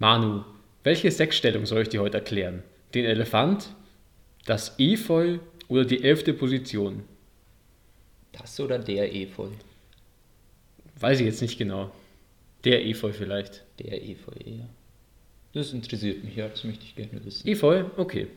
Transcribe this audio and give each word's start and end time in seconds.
Manu, 0.00 0.44
welche 0.82 1.10
Sechsstellung 1.10 1.66
soll 1.66 1.82
ich 1.82 1.90
dir 1.90 2.00
heute 2.00 2.16
erklären? 2.16 2.62
Den 2.94 3.04
Elefant, 3.04 3.68
das 4.46 4.74
Efeu 4.78 5.40
oder 5.68 5.84
die 5.84 6.02
elfte 6.02 6.32
Position? 6.32 7.04
Das 8.32 8.58
oder 8.60 8.78
der 8.78 9.14
Efeu? 9.14 9.48
Weiß 10.98 11.20
ich 11.20 11.26
jetzt 11.26 11.42
nicht 11.42 11.58
genau. 11.58 11.92
Der 12.64 12.86
Efeu 12.86 13.12
vielleicht. 13.12 13.62
Der 13.78 14.02
Efeu, 14.02 14.32
ja. 14.42 14.66
Das 15.52 15.74
interessiert 15.74 16.24
mich, 16.24 16.34
ja, 16.34 16.48
das 16.48 16.64
möchte 16.64 16.84
ich 16.86 16.96
gerne 16.96 17.22
wissen. 17.22 17.46
Efeu, 17.46 17.84
okay. 17.98 18.28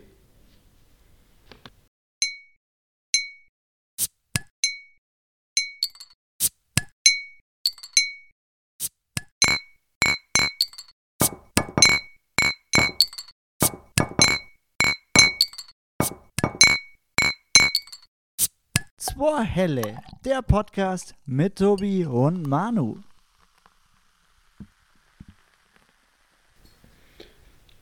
Zwei 19.15 19.43
Helle, 19.43 19.97
der 20.25 20.41
Podcast 20.41 21.13
mit 21.27 21.57
Tobi 21.57 22.03
und 22.03 22.47
Manu. 22.47 22.97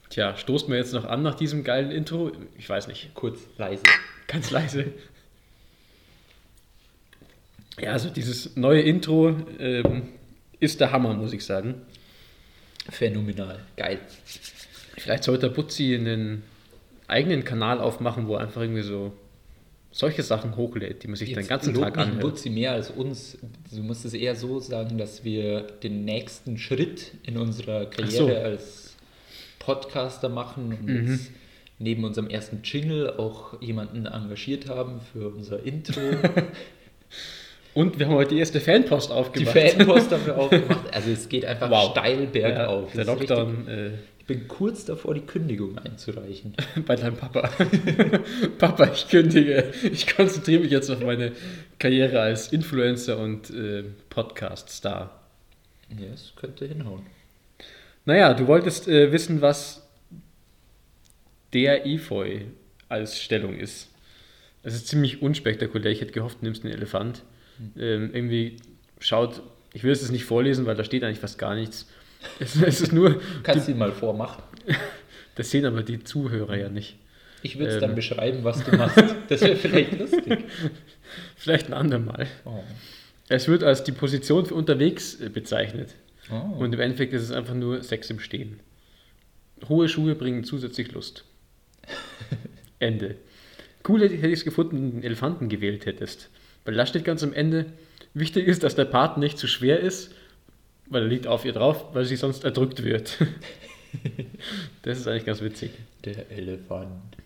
Tja, 0.10 0.36
stoßen 0.36 0.68
wir 0.68 0.76
jetzt 0.76 0.94
noch 0.94 1.06
an 1.06 1.22
nach 1.22 1.36
diesem 1.36 1.64
geilen 1.64 1.90
Intro? 1.90 2.34
Ich 2.58 2.68
weiß 2.68 2.88
nicht. 2.88 3.14
Kurz, 3.14 3.40
leise. 3.58 3.84
Ganz 4.28 4.52
leise. 4.52 4.92
Ja, 7.80 7.94
also 7.94 8.10
dieses 8.10 8.58
neue 8.58 8.82
Intro 8.82 9.30
ähm, 9.58 10.10
ist 10.60 10.82
der 10.82 10.92
Hammer, 10.92 11.14
muss 11.14 11.32
ich 11.32 11.46
sagen. 11.46 11.82
Phänomenal, 12.90 13.66
geil. 13.78 14.02
Vielleicht 14.98 15.24
sollte 15.24 15.50
Butzi 15.50 15.96
einen 15.96 16.44
eigenen 17.08 17.46
Kanal 17.46 17.80
aufmachen, 17.80 18.28
wo 18.28 18.36
er 18.36 18.42
einfach 18.42 18.62
irgendwie 18.62 18.84
so 18.84 19.14
solche 19.92 20.24
Sachen 20.24 20.56
hochlädt, 20.56 21.04
die 21.04 21.08
man 21.08 21.16
sich 21.18 21.30
Jetzt 21.30 21.38
den 21.40 21.48
ganzen 21.48 21.74
Tag 21.74 21.98
anhört. 21.98 22.22
Butzi 22.22 22.50
mehr 22.50 22.72
als 22.72 22.90
uns. 22.90 23.38
Du 23.74 23.84
musst 23.84 24.06
es 24.06 24.14
eher 24.14 24.36
so 24.36 24.60
sagen, 24.60 24.98
dass 24.98 25.24
wir 25.24 25.62
den 25.84 26.06
nächsten 26.06 26.58
Schritt 26.58 27.12
in 27.24 27.38
unserer 27.38 27.86
Karriere 27.88 28.12
so. 28.16 28.28
als 28.36 28.96
Podcaster 29.60 30.30
machen 30.30 30.74
und 30.80 30.86
Mhm. 30.86 31.12
jetzt 31.12 31.32
neben 31.78 32.04
unserem 32.06 32.30
ersten 32.30 32.62
Jingle 32.64 33.12
auch 33.18 33.62
jemanden 33.62 34.06
engagiert 34.06 34.70
haben 34.70 35.02
für 35.12 35.30
unser 35.30 35.64
Intro. 35.64 36.00
Und 37.74 37.98
wir 38.00 38.08
haben 38.08 38.16
heute 38.16 38.34
die 38.36 38.40
erste 38.40 38.60
Fanpost 38.60 39.10
Die 39.10 39.14
aufgemacht. 39.14 39.58
Fanpost 39.58 40.12
haben 40.12 40.26
wir 40.26 40.38
auch 40.38 40.50
gemacht. 40.50 40.94
Also 40.94 41.10
es 41.12 41.30
geht 41.30 41.46
einfach 41.46 41.70
Wow. 41.72 41.92
steil 41.92 42.28
bergauf. 42.28 42.94
Ja, 42.94 43.04
der 43.04 43.06
Lockdown 43.16 43.68
äh, 43.70 43.92
ich 44.22 44.28
bin 44.28 44.48
kurz 44.48 44.86
davor, 44.86 45.16
die 45.16 45.22
Kündigung 45.22 45.80
einzureichen. 45.80 46.54
bei 46.86 46.96
deinem 46.96 47.18
Papa. 47.18 47.50
Papa, 48.60 48.92
ich 48.94 49.10
kündige. 49.10 49.74
Ich 49.82 50.16
konzentriere 50.16 50.62
mich 50.62 50.70
jetzt 50.70 50.92
auf 50.92 51.00
meine 51.00 51.32
Karriere 51.80 52.22
als 52.22 52.54
Influencer 52.54 53.18
und 53.18 53.50
äh, 53.50 53.84
Podcast-Star. 54.12 55.20
Ja, 55.98 56.14
es 56.14 56.34
könnte 56.36 56.68
hinhauen. 56.68 57.02
Naja, 58.06 58.36
du 58.36 58.46
wolltest 58.46 58.88
äh, 58.88 59.12
wissen, 59.12 59.42
was 59.42 59.90
der 61.52 61.88
Efeu 61.88 62.42
als 62.90 63.20
Stellung 63.20 63.58
ist. 63.58 63.90
Es 64.62 64.76
ist 64.76 64.88
ziemlich 64.88 65.24
unspektakulär. 65.24 65.92
Ich 65.92 66.02
hätte 66.02 66.12
gehofft, 66.12 66.42
du 66.42 66.46
nimmst 66.46 66.64
einen 66.64 66.76
Elefant. 66.76 67.24
Ähm, 67.76 68.12
irgendwie 68.14 68.58
schaut, 69.00 69.42
ich 69.74 69.84
will 69.84 69.92
es 69.92 70.02
jetzt 70.02 70.12
nicht 70.12 70.26
vorlesen, 70.26 70.68
weil 70.68 70.76
da 70.76 70.84
steht 70.84 71.04
eigentlich 71.04 71.18
fast 71.18 71.40
gar 71.40 71.56
nichts. 71.56 71.88
Es, 72.40 72.56
es 72.56 72.82
ist 72.82 72.94
nur, 72.94 73.22
Kannst 73.44 73.68
du 73.68 73.72
ihn 73.72 73.78
mal 73.78 73.92
vormachen? 73.92 74.44
das 75.36 75.52
sehen 75.52 75.66
aber 75.66 75.84
die 75.84 76.04
Zuhörer 76.04 76.58
ja 76.58 76.70
nicht. 76.70 76.98
Ich 77.44 77.58
würde 77.58 77.70
es 77.70 77.76
Ähm. 77.76 77.82
dann 77.82 77.96
beschreiben, 77.96 78.44
was 78.44 78.64
du 78.64 78.76
machst. 78.76 79.04
Das 79.30 79.42
wäre 79.42 79.56
vielleicht 79.56 79.98
lustig. 79.98 80.46
Vielleicht 81.36 81.68
ein 81.68 81.74
andermal. 81.74 82.28
Oh. 82.46 82.60
Es 83.30 83.48
wird 83.48 83.64
als 83.64 83.84
die 83.84 83.92
Position 83.94 84.46
für 84.46 84.56
unterwegs 84.56 85.20
äh, 85.20 85.30
bezeichnet. 85.30 85.96
Oh. 86.30 86.58
Und 86.60 86.74
im 86.74 86.80
Endeffekt 86.80 87.14
ist 87.14 87.24
es 87.24 87.32
einfach 87.32 87.54
nur 87.54 87.82
Sex 87.82 88.10
im 88.10 88.20
Stehen. 88.20 88.60
Hohe 89.70 89.88
Schuhe 89.90 90.16
bringen 90.16 90.44
zusätzlich 90.44 90.92
Lust. 90.92 91.24
Ende. 92.80 93.16
Cool 93.88 94.02
hätte 94.02 94.16
ich 94.16 94.24
es 94.34 94.44
gefunden, 94.44 94.76
wenn 94.76 94.90
du 94.90 94.96
einen 94.98 95.04
Elefanten 95.04 95.50
gewählt 95.50 95.86
hättest. 95.86 96.30
Weil 96.66 96.76
da 96.76 96.86
steht 96.86 97.06
ganz 97.06 97.24
am 97.24 97.34
Ende, 97.34 97.68
wichtig 98.14 98.48
ist, 98.48 98.64
dass 98.64 98.76
der 98.76 98.86
Part 98.86 99.18
nicht 99.18 99.38
zu 99.38 99.48
schwer 99.48 99.80
ist, 99.80 100.14
weil 100.92 101.04
er 101.04 101.08
liegt 101.08 101.26
auf 101.26 101.46
ihr 101.46 101.54
drauf, 101.54 101.86
weil 101.94 102.06
sie 102.06 102.18
sonst 102.18 102.44
erdrückt 102.44 102.84
wird. 102.84 103.18
das 104.84 105.00
ist 105.00 105.08
eigentlich 105.08 105.26
ganz 105.26 105.42
witzig. 105.42 105.72
Der 106.06 106.30
Elefant. 106.30 107.18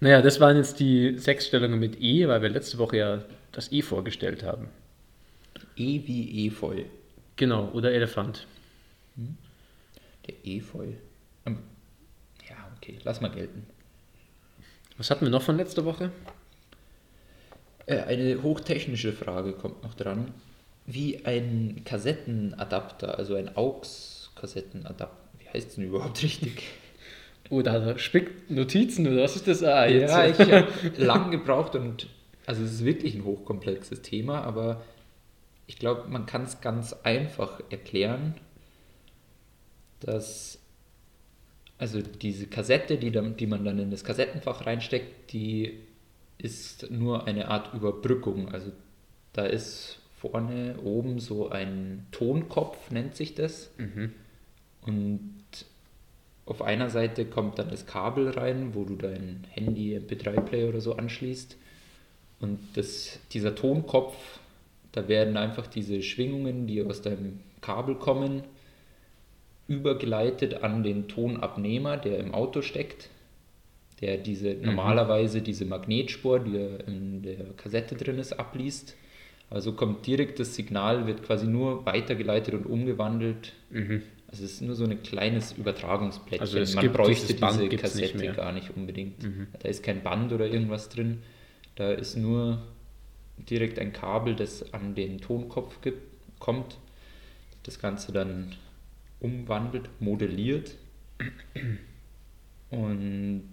Naja, 0.00 0.22
das 0.22 0.40
waren 0.40 0.56
jetzt 0.56 0.80
die 0.80 1.18
sechs 1.18 1.46
Stellungen 1.46 1.78
mit 1.78 2.00
E, 2.00 2.26
weil 2.26 2.40
wir 2.42 2.48
letzte 2.48 2.78
Woche 2.78 2.96
ja 2.96 3.24
das 3.52 3.70
E 3.70 3.82
vorgestellt 3.82 4.42
haben. 4.42 4.68
E 5.76 6.00
wie 6.06 6.46
Efeu. 6.46 6.84
Genau, 7.36 7.68
oder 7.72 7.92
Elefant. 7.92 8.46
Der 10.26 10.34
Efeu. 10.44 10.86
Ähm, 11.46 11.58
Ja, 12.48 12.56
okay, 12.76 12.98
lass 13.04 13.20
mal 13.20 13.28
gelten. 13.28 13.66
Was 14.96 15.10
hatten 15.10 15.24
wir 15.26 15.30
noch 15.30 15.42
von 15.42 15.56
letzter 15.56 15.84
Woche? 15.84 16.10
Äh, 17.86 18.00
eine 18.00 18.42
hochtechnische 18.42 19.12
Frage 19.12 19.52
kommt 19.52 19.82
noch 19.82 19.94
dran. 19.94 20.32
Wie 20.92 21.24
ein 21.24 21.82
Kassettenadapter, 21.84 23.18
also 23.18 23.34
ein 23.36 23.56
AUX-Kassettenadapter. 23.56 25.16
Wie 25.38 25.48
heißt 25.48 25.68
es 25.70 25.74
denn 25.76 25.84
überhaupt 25.84 26.22
richtig? 26.22 26.62
Oh, 27.48 27.62
da 27.62 27.84
er 27.84 27.98
spickt 27.98 28.50
Notizen 28.50 29.06
oder 29.06 29.22
was 29.22 29.36
ist 29.36 29.48
das? 29.48 29.62
Ah, 29.62 29.86
jetzt. 29.86 30.10
Ja, 30.10 30.26
ich 30.26 30.38
habe 30.52 30.68
lang 30.96 31.30
gebraucht 31.30 31.74
und 31.74 32.08
also 32.46 32.64
es 32.64 32.72
ist 32.72 32.84
wirklich 32.84 33.14
ein 33.14 33.24
hochkomplexes 33.24 34.02
Thema, 34.02 34.42
aber 34.42 34.82
ich 35.66 35.78
glaube, 35.78 36.08
man 36.08 36.26
kann 36.26 36.44
es 36.44 36.60
ganz 36.60 36.92
einfach 37.04 37.60
erklären, 37.70 38.34
dass 40.00 40.58
also 41.78 42.02
diese 42.02 42.46
Kassette, 42.46 42.98
die, 42.98 43.10
dann, 43.10 43.36
die 43.36 43.46
man 43.46 43.64
dann 43.64 43.78
in 43.78 43.90
das 43.90 44.04
Kassettenfach 44.04 44.66
reinsteckt, 44.66 45.32
die 45.32 45.78
ist 46.36 46.90
nur 46.90 47.26
eine 47.26 47.48
Art 47.48 47.72
Überbrückung. 47.72 48.52
Also 48.52 48.70
da 49.32 49.46
ist 49.46 49.99
vorne 50.20 50.76
oben 50.84 51.18
so 51.18 51.48
ein 51.48 52.06
Tonkopf, 52.10 52.90
nennt 52.90 53.16
sich 53.16 53.34
das. 53.34 53.70
Mhm. 53.78 54.12
Und 54.82 55.30
auf 56.44 56.62
einer 56.62 56.90
Seite 56.90 57.24
kommt 57.24 57.58
dann 57.58 57.70
das 57.70 57.86
Kabel 57.86 58.28
rein, 58.30 58.74
wo 58.74 58.84
du 58.84 58.96
dein 58.96 59.46
Handy, 59.50 59.96
MP3-Player 59.96 60.68
oder 60.68 60.80
so 60.80 60.96
anschließt. 60.96 61.56
Und 62.40 62.58
das, 62.74 63.18
dieser 63.32 63.54
Tonkopf, 63.54 64.14
da 64.92 65.08
werden 65.08 65.36
einfach 65.36 65.66
diese 65.66 66.02
Schwingungen, 66.02 66.66
die 66.66 66.82
aus 66.82 67.02
deinem 67.02 67.40
Kabel 67.60 67.94
kommen, 67.94 68.42
übergeleitet 69.68 70.62
an 70.62 70.82
den 70.82 71.08
Tonabnehmer, 71.08 71.96
der 71.96 72.18
im 72.18 72.34
Auto 72.34 72.60
steckt, 72.60 73.08
der 74.00 74.16
diese 74.16 74.54
normalerweise 74.54 75.42
diese 75.42 75.64
Magnetspur, 75.64 76.40
die 76.40 76.56
in 76.86 77.22
der 77.22 77.44
Kassette 77.56 77.94
drin 77.94 78.18
ist, 78.18 78.32
abliest. 78.32 78.96
Also 79.50 79.72
kommt 79.72 80.06
direkt 80.06 80.38
das 80.38 80.54
Signal, 80.54 81.06
wird 81.06 81.24
quasi 81.24 81.46
nur 81.46 81.84
weitergeleitet 81.84 82.54
und 82.54 82.66
umgewandelt. 82.66 83.52
Mhm. 83.70 84.02
Also 84.28 84.44
es 84.44 84.52
ist 84.52 84.62
nur 84.62 84.76
so 84.76 84.84
ein 84.84 85.02
kleines 85.02 85.52
Übertragungsplättchen. 85.52 86.40
Also 86.40 86.58
es 86.60 86.74
Man 86.74 86.82
gibt 86.82 86.94
bräuchte 86.94 87.34
diese 87.34 87.58
nicht 87.58 87.78
Kassette 87.78 88.18
mehr. 88.18 88.32
gar 88.32 88.52
nicht 88.52 88.70
unbedingt. 88.76 89.22
Mhm. 89.24 89.48
Da 89.58 89.68
ist 89.68 89.82
kein 89.82 90.04
Band 90.04 90.32
oder 90.32 90.46
irgendwas 90.46 90.88
drin. 90.88 91.22
Da 91.74 91.90
ist 91.90 92.16
nur 92.16 92.62
direkt 93.38 93.80
ein 93.80 93.92
Kabel, 93.92 94.36
das 94.36 94.72
an 94.72 94.94
den 94.94 95.20
Tonkopf 95.20 95.80
gibt, 95.80 96.00
kommt. 96.38 96.78
Das 97.64 97.80
Ganze 97.80 98.12
dann 98.12 98.54
umwandelt, 99.18 99.90
modelliert. 99.98 100.76
Und 102.70 103.52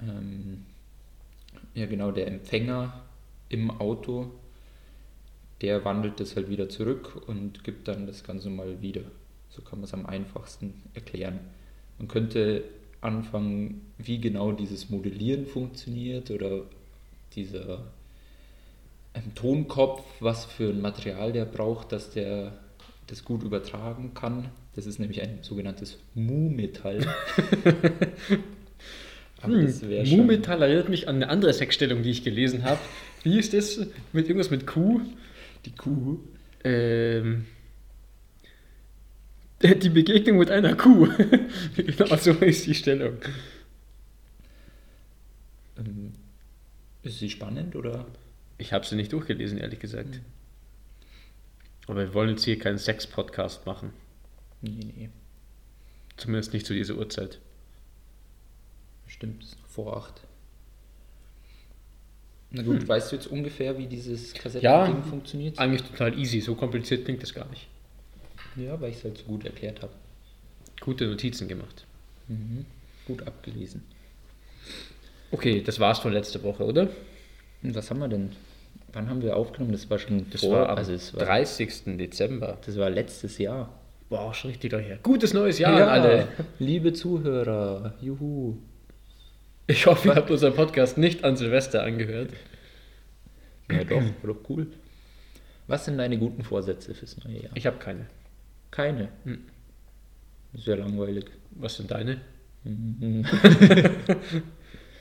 ähm, 0.00 0.64
ja 1.74 1.84
genau, 1.84 2.10
der 2.12 2.28
Empfänger 2.28 3.02
im 3.50 3.70
Auto, 3.70 4.32
der 5.62 5.84
wandelt 5.84 6.20
das 6.20 6.36
halt 6.36 6.48
wieder 6.48 6.68
zurück 6.68 7.22
und 7.26 7.64
gibt 7.64 7.88
dann 7.88 8.06
das 8.06 8.24
Ganze 8.24 8.50
mal 8.50 8.80
wieder. 8.82 9.02
So 9.50 9.62
kann 9.62 9.78
man 9.78 9.84
es 9.84 9.94
am 9.94 10.06
einfachsten 10.06 10.74
erklären. 10.94 11.40
Man 11.98 12.08
könnte 12.08 12.64
anfangen, 13.00 13.80
wie 13.98 14.18
genau 14.18 14.52
dieses 14.52 14.90
Modellieren 14.90 15.46
funktioniert 15.46 16.30
oder 16.30 16.62
dieser 17.34 17.84
ähm, 19.14 19.34
Tonkopf, 19.34 20.02
was 20.20 20.44
für 20.44 20.70
ein 20.70 20.80
Material 20.80 21.32
der 21.32 21.44
braucht, 21.44 21.92
dass 21.92 22.10
der 22.10 22.52
das 23.06 23.24
gut 23.24 23.42
übertragen 23.42 24.12
kann. 24.14 24.48
Das 24.74 24.86
ist 24.86 24.98
nämlich 24.98 25.22
ein 25.22 25.38
sogenanntes 25.42 25.98
Mu-Metall. 26.14 27.06
Hm. 29.42 29.70
Mu-Metall 30.06 30.62
erinnert 30.62 30.88
mich 30.88 31.08
an 31.08 31.16
eine 31.16 31.28
andere 31.28 31.52
Sexstellung, 31.52 32.02
die 32.02 32.10
ich 32.10 32.24
gelesen 32.24 32.64
habe. 32.64 32.80
Wie 33.22 33.38
ist 33.38 33.52
das? 33.52 33.86
Mit 34.12 34.28
irgendwas 34.28 34.50
mit 34.50 34.66
Q? 34.66 35.02
Die 35.66 35.72
Kuh. 35.72 36.18
Ähm, 36.64 37.46
Die 39.62 39.88
Begegnung 39.88 40.38
mit 40.38 40.50
einer 40.50 40.76
Kuh. 40.76 41.08
genau 41.76 42.16
so 42.16 42.32
ist 42.32 42.66
die 42.66 42.74
Stellung. 42.74 43.16
Ähm, 45.78 46.12
ist 47.02 47.18
sie 47.18 47.30
spannend 47.30 47.74
oder? 47.74 48.06
Ich 48.58 48.72
habe 48.72 48.86
sie 48.86 48.96
nicht 48.96 49.12
durchgelesen, 49.12 49.58
ehrlich 49.58 49.80
gesagt. 49.80 50.20
Aber 51.86 52.00
wir 52.00 52.14
wollen 52.14 52.30
jetzt 52.30 52.44
hier 52.44 52.58
keinen 52.58 52.78
Sex-Podcast 52.78 53.66
machen. 53.66 53.92
Nee, 54.60 54.92
nee. 54.96 55.10
Zumindest 56.16 56.52
nicht 56.52 56.66
zu 56.66 56.74
dieser 56.74 56.96
Uhrzeit. 56.96 57.38
Stimmt, 59.06 59.42
ist 59.42 59.58
noch 59.60 59.68
vor 59.68 59.96
acht. 59.96 60.25
Na 62.50 62.62
gut, 62.62 62.86
weißt 62.86 63.10
du 63.12 63.16
jetzt 63.16 63.26
ungefähr, 63.26 63.76
wie 63.76 63.86
dieses 63.86 64.32
Kassettending 64.32 64.96
Ja. 64.96 65.02
funktioniert? 65.02 65.58
Eigentlich 65.58 65.82
total 65.82 66.18
easy, 66.18 66.40
so 66.40 66.54
kompliziert 66.54 67.04
klingt 67.04 67.22
das 67.22 67.34
gar 67.34 67.48
nicht. 67.50 67.66
Ja, 68.56 68.80
weil 68.80 68.90
ich 68.90 68.96
es 68.98 69.04
halt 69.04 69.18
so 69.18 69.24
gut 69.24 69.44
erklärt 69.44 69.82
habe. 69.82 69.92
Gute 70.80 71.06
Notizen 71.06 71.48
gemacht. 71.48 71.84
Mhm. 72.28 72.64
Gut 73.06 73.26
abgelesen. 73.26 73.82
Okay, 75.30 75.60
das 75.62 75.80
war's 75.80 75.98
von 75.98 76.12
letzter 76.12 76.42
Woche, 76.42 76.64
oder? 76.64 76.88
Und 77.62 77.74
was 77.74 77.90
haben 77.90 77.98
wir 78.00 78.08
denn? 78.08 78.30
Wann 78.92 79.10
haben 79.10 79.22
wir 79.22 79.36
aufgenommen? 79.36 79.72
Das 79.72 79.90
war 79.90 79.98
schon 79.98 80.26
Das 80.30 80.40
vor, 80.40 80.52
war 80.52 80.68
am 80.70 80.78
also 80.78 80.92
es 80.92 81.12
war, 81.14 81.24
30. 81.26 81.96
Dezember. 81.98 82.58
das 82.64 82.76
war 82.78 82.88
letztes 82.88 83.38
Jahr. 83.38 83.68
Boah, 84.08 84.32
schon 84.32 84.50
richtig 84.52 84.70
lange 84.72 84.84
her. 84.84 84.98
Gutes 85.02 85.34
neues 85.34 85.58
Jahr 85.58 85.74
an 85.76 85.88
alle. 85.88 86.28
liebe 86.60 86.92
Zuhörer, 86.92 87.94
juhu. 88.00 88.56
Ich 89.66 89.86
hoffe, 89.86 90.08
ihr 90.08 90.14
habt 90.14 90.30
unseren 90.30 90.54
Podcast 90.54 90.96
nicht 90.98 91.24
an 91.24 91.36
Silvester 91.36 91.82
angehört. 91.82 92.30
Ja 93.70 93.82
doch, 93.84 94.00
war 94.00 94.34
doch 94.34 94.48
cool. 94.48 94.68
Was 95.66 95.84
sind 95.84 95.98
deine 95.98 96.18
guten 96.18 96.44
Vorsätze 96.44 96.94
fürs 96.94 97.16
neue 97.24 97.42
Jahr? 97.42 97.52
Ich 97.56 97.66
habe 97.66 97.78
keine. 97.78 98.06
Keine. 98.70 99.08
Hm. 99.24 99.38
Sehr 100.54 100.76
langweilig. 100.76 101.26
Was 101.50 101.76
sind 101.76 101.90
deine? 101.90 102.20
Mhm. 102.64 103.24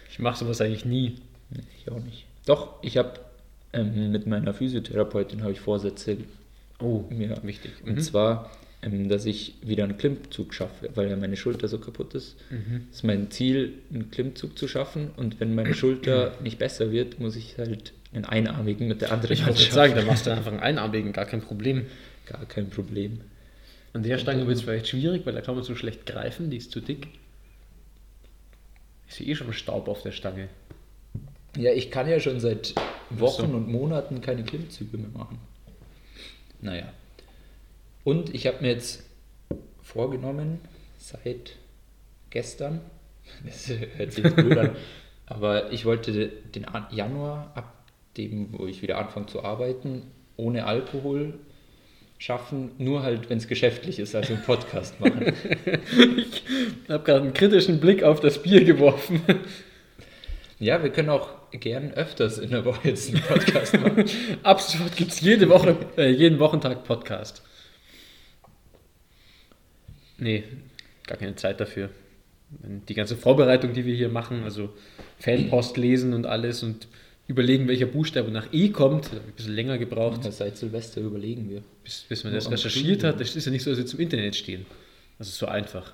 Ich 0.09 0.19
mache 0.19 0.38
sowas 0.38 0.62
eigentlich 0.62 0.85
nie. 0.85 1.15
Ich 1.77 1.91
auch 1.91 2.00
nicht. 2.00 2.25
Doch, 2.45 2.81
ich 2.81 2.95
habe 2.97 3.19
ähm, 3.73 4.11
mit 4.11 4.27
meiner 4.27 4.53
Physiotherapeutin 4.53 5.41
habe 5.41 5.51
ich 5.51 5.59
Vorsätze 5.59 6.18
Oh, 6.79 7.03
mir 7.09 7.38
wichtig. 7.44 7.71
Und 7.83 7.95
Mhm. 7.95 8.00
zwar, 8.00 8.50
dass 8.85 9.25
ich 9.25 9.55
wieder 9.61 9.83
einen 9.83 9.97
Klimmzug 9.97 10.53
schaffe, 10.53 10.89
weil 10.93 11.09
ja 11.09 11.15
meine 11.15 11.37
Schulter 11.37 11.67
so 11.67 11.79
kaputt 11.79 12.13
ist. 12.13 12.35
Mhm. 12.49 12.87
ist 12.91 13.03
mein 13.03 13.31
Ziel, 13.31 13.73
einen 13.91 14.11
Klimmzug 14.11 14.57
zu 14.57 14.67
schaffen. 14.67 15.09
Und 15.17 15.39
wenn 15.39 15.55
meine 15.55 15.73
Schulter 15.73 16.35
nicht 16.43 16.59
besser 16.59 16.91
wird, 16.91 17.19
muss 17.19 17.35
ich 17.35 17.57
halt 17.57 17.93
einen 18.13 18.25
einarmigen 18.25 18.87
mit 18.87 19.01
der 19.01 19.11
anderen 19.11 19.33
Ich 19.33 19.43
Hand 19.43 19.59
jetzt 19.59 19.73
sagen, 19.73 19.95
dann 19.95 20.05
machst 20.05 20.25
du 20.25 20.31
einfach 20.31 20.51
einen 20.51 20.61
Einarmigen, 20.61 21.13
gar 21.13 21.25
kein 21.25 21.41
Problem. 21.41 21.85
Gar 22.25 22.45
kein 22.45 22.69
Problem. 22.69 23.21
An 23.93 24.03
der 24.03 24.17
Stange 24.17 24.45
wird 24.45 24.57
es 24.57 24.63
vielleicht 24.63 24.87
schwierig, 24.87 25.25
weil 25.25 25.33
da 25.33 25.41
kann 25.41 25.55
man 25.55 25.63
so 25.63 25.75
schlecht 25.75 26.05
greifen, 26.05 26.49
die 26.49 26.57
ist 26.57 26.71
zu 26.71 26.81
dick. 26.81 27.07
Ich 29.07 29.15
sehe 29.15 29.27
eh 29.27 29.35
schon 29.35 29.51
Staub 29.53 29.87
auf 29.87 30.01
der 30.03 30.11
Stange. 30.11 30.49
Ja, 31.57 31.71
ich 31.71 31.89
kann 31.91 32.07
ja 32.09 32.19
schon 32.19 32.39
seit 32.39 32.75
Wochen 33.09 33.49
so. 33.49 33.57
und 33.57 33.67
Monaten 33.67 34.21
keine 34.21 34.43
Klimmzüge 34.43 34.97
mehr 34.97 35.09
machen. 35.13 35.39
Naja. 36.61 36.91
Und 38.06 38.34
ich 38.34 38.48
habe 38.48 38.62
mir 38.62 38.69
jetzt 38.69 39.04
vorgenommen, 39.81 40.62
seit 40.98 41.57
gestern, 42.30 42.80
das 43.46 43.68
hört 43.98 44.13
sich 44.13 44.24
jetzt 44.24 44.36
blöd 44.38 44.57
an, 44.57 44.69
aber 45.25 45.74
ich 45.74 45.86
wollte 45.86 46.28
den 46.28 46.66
An- 46.66 46.88
Januar, 46.92 47.52
ab 47.56 47.74
dem, 48.16 48.54
wo 48.57 48.68
ich 48.68 48.81
wieder 48.81 49.00
anfange 49.00 49.25
zu 49.25 49.44
arbeiten, 49.44 50.04
ohne 50.38 50.66
Alkohol 50.66 51.34
schaffen, 52.19 52.72
nur 52.78 53.02
halt, 53.04 53.30
wenn 53.30 53.40
es 53.40 53.48
geschäftlich 53.48 54.00
ist, 54.00 54.16
also 54.16 54.34
einen 54.34 54.44
Podcast 54.44 55.00
machen. 55.02 55.34
Ich 56.88 56.92
habe 56.92 57.04
gerade 57.04 57.22
einen 57.24 57.34
kritischen 57.34 57.80
Blick 57.80 58.04
auf 58.04 58.19
das 58.19 58.44
Bier 58.44 58.63
geworfen. 58.63 59.22
ja, 60.60 60.84
wir 60.84 60.92
können 60.92 61.10
auch 61.10 61.30
gern 61.52 61.92
öfters 61.94 62.38
in 62.38 62.52
der 62.52 62.63
Woche 62.63 62.90
jetzt 62.90 63.10
einen 63.10 63.24
Podcast 63.24 63.74
machen. 63.80 64.06
Ab 64.44 64.62
sofort 64.62 64.96
gibt 64.96 65.12
es 65.12 65.19
jede 65.22 65.50
Woche, 65.50 65.75
äh, 65.98 66.12
jeden 66.12 66.38
Wochentag 66.38 66.84
Podcast. 66.84 67.42
Nee, 70.17 70.44
gar 71.07 71.17
keine 71.17 71.35
Zeit 71.35 71.59
dafür. 71.59 71.89
Die 72.88 72.94
ganze 72.94 73.17
Vorbereitung, 73.17 73.73
die 73.73 73.85
wir 73.85 73.95
hier 73.95 74.09
machen, 74.09 74.44
also 74.44 74.69
Fanpost 75.19 75.77
lesen 75.77 76.13
und 76.13 76.25
alles 76.25 76.63
und 76.63 76.88
überlegen, 77.27 77.67
welcher 77.67 77.88
Buchstabe 77.88 78.31
nach 78.31 78.47
E 78.53 78.69
kommt, 78.69 79.12
ein 79.12 79.33
bisschen 79.35 79.56
länger 79.56 79.77
gebraucht, 79.77 80.23
Ja, 80.23 80.31
seit 80.31 80.57
Silvester 80.57 81.01
überlegen 81.01 81.50
wir. 81.50 81.63
bis, 81.83 82.06
bis 82.07 82.23
man 82.23 82.33
Nur 82.33 82.41
das 82.41 82.51
recherchiert 82.51 83.03
hat. 83.03 83.19
Das 83.19 83.35
ist 83.35 83.45
ja 83.45 83.51
nicht 83.51 83.63
so, 83.63 83.71
dass 83.71 83.79
wir 83.79 83.85
zum 83.85 84.00
Internet 84.00 84.35
stehen. 84.35 84.65
Das 85.17 85.27
ist 85.27 85.38
so 85.38 85.47
einfach. 85.47 85.94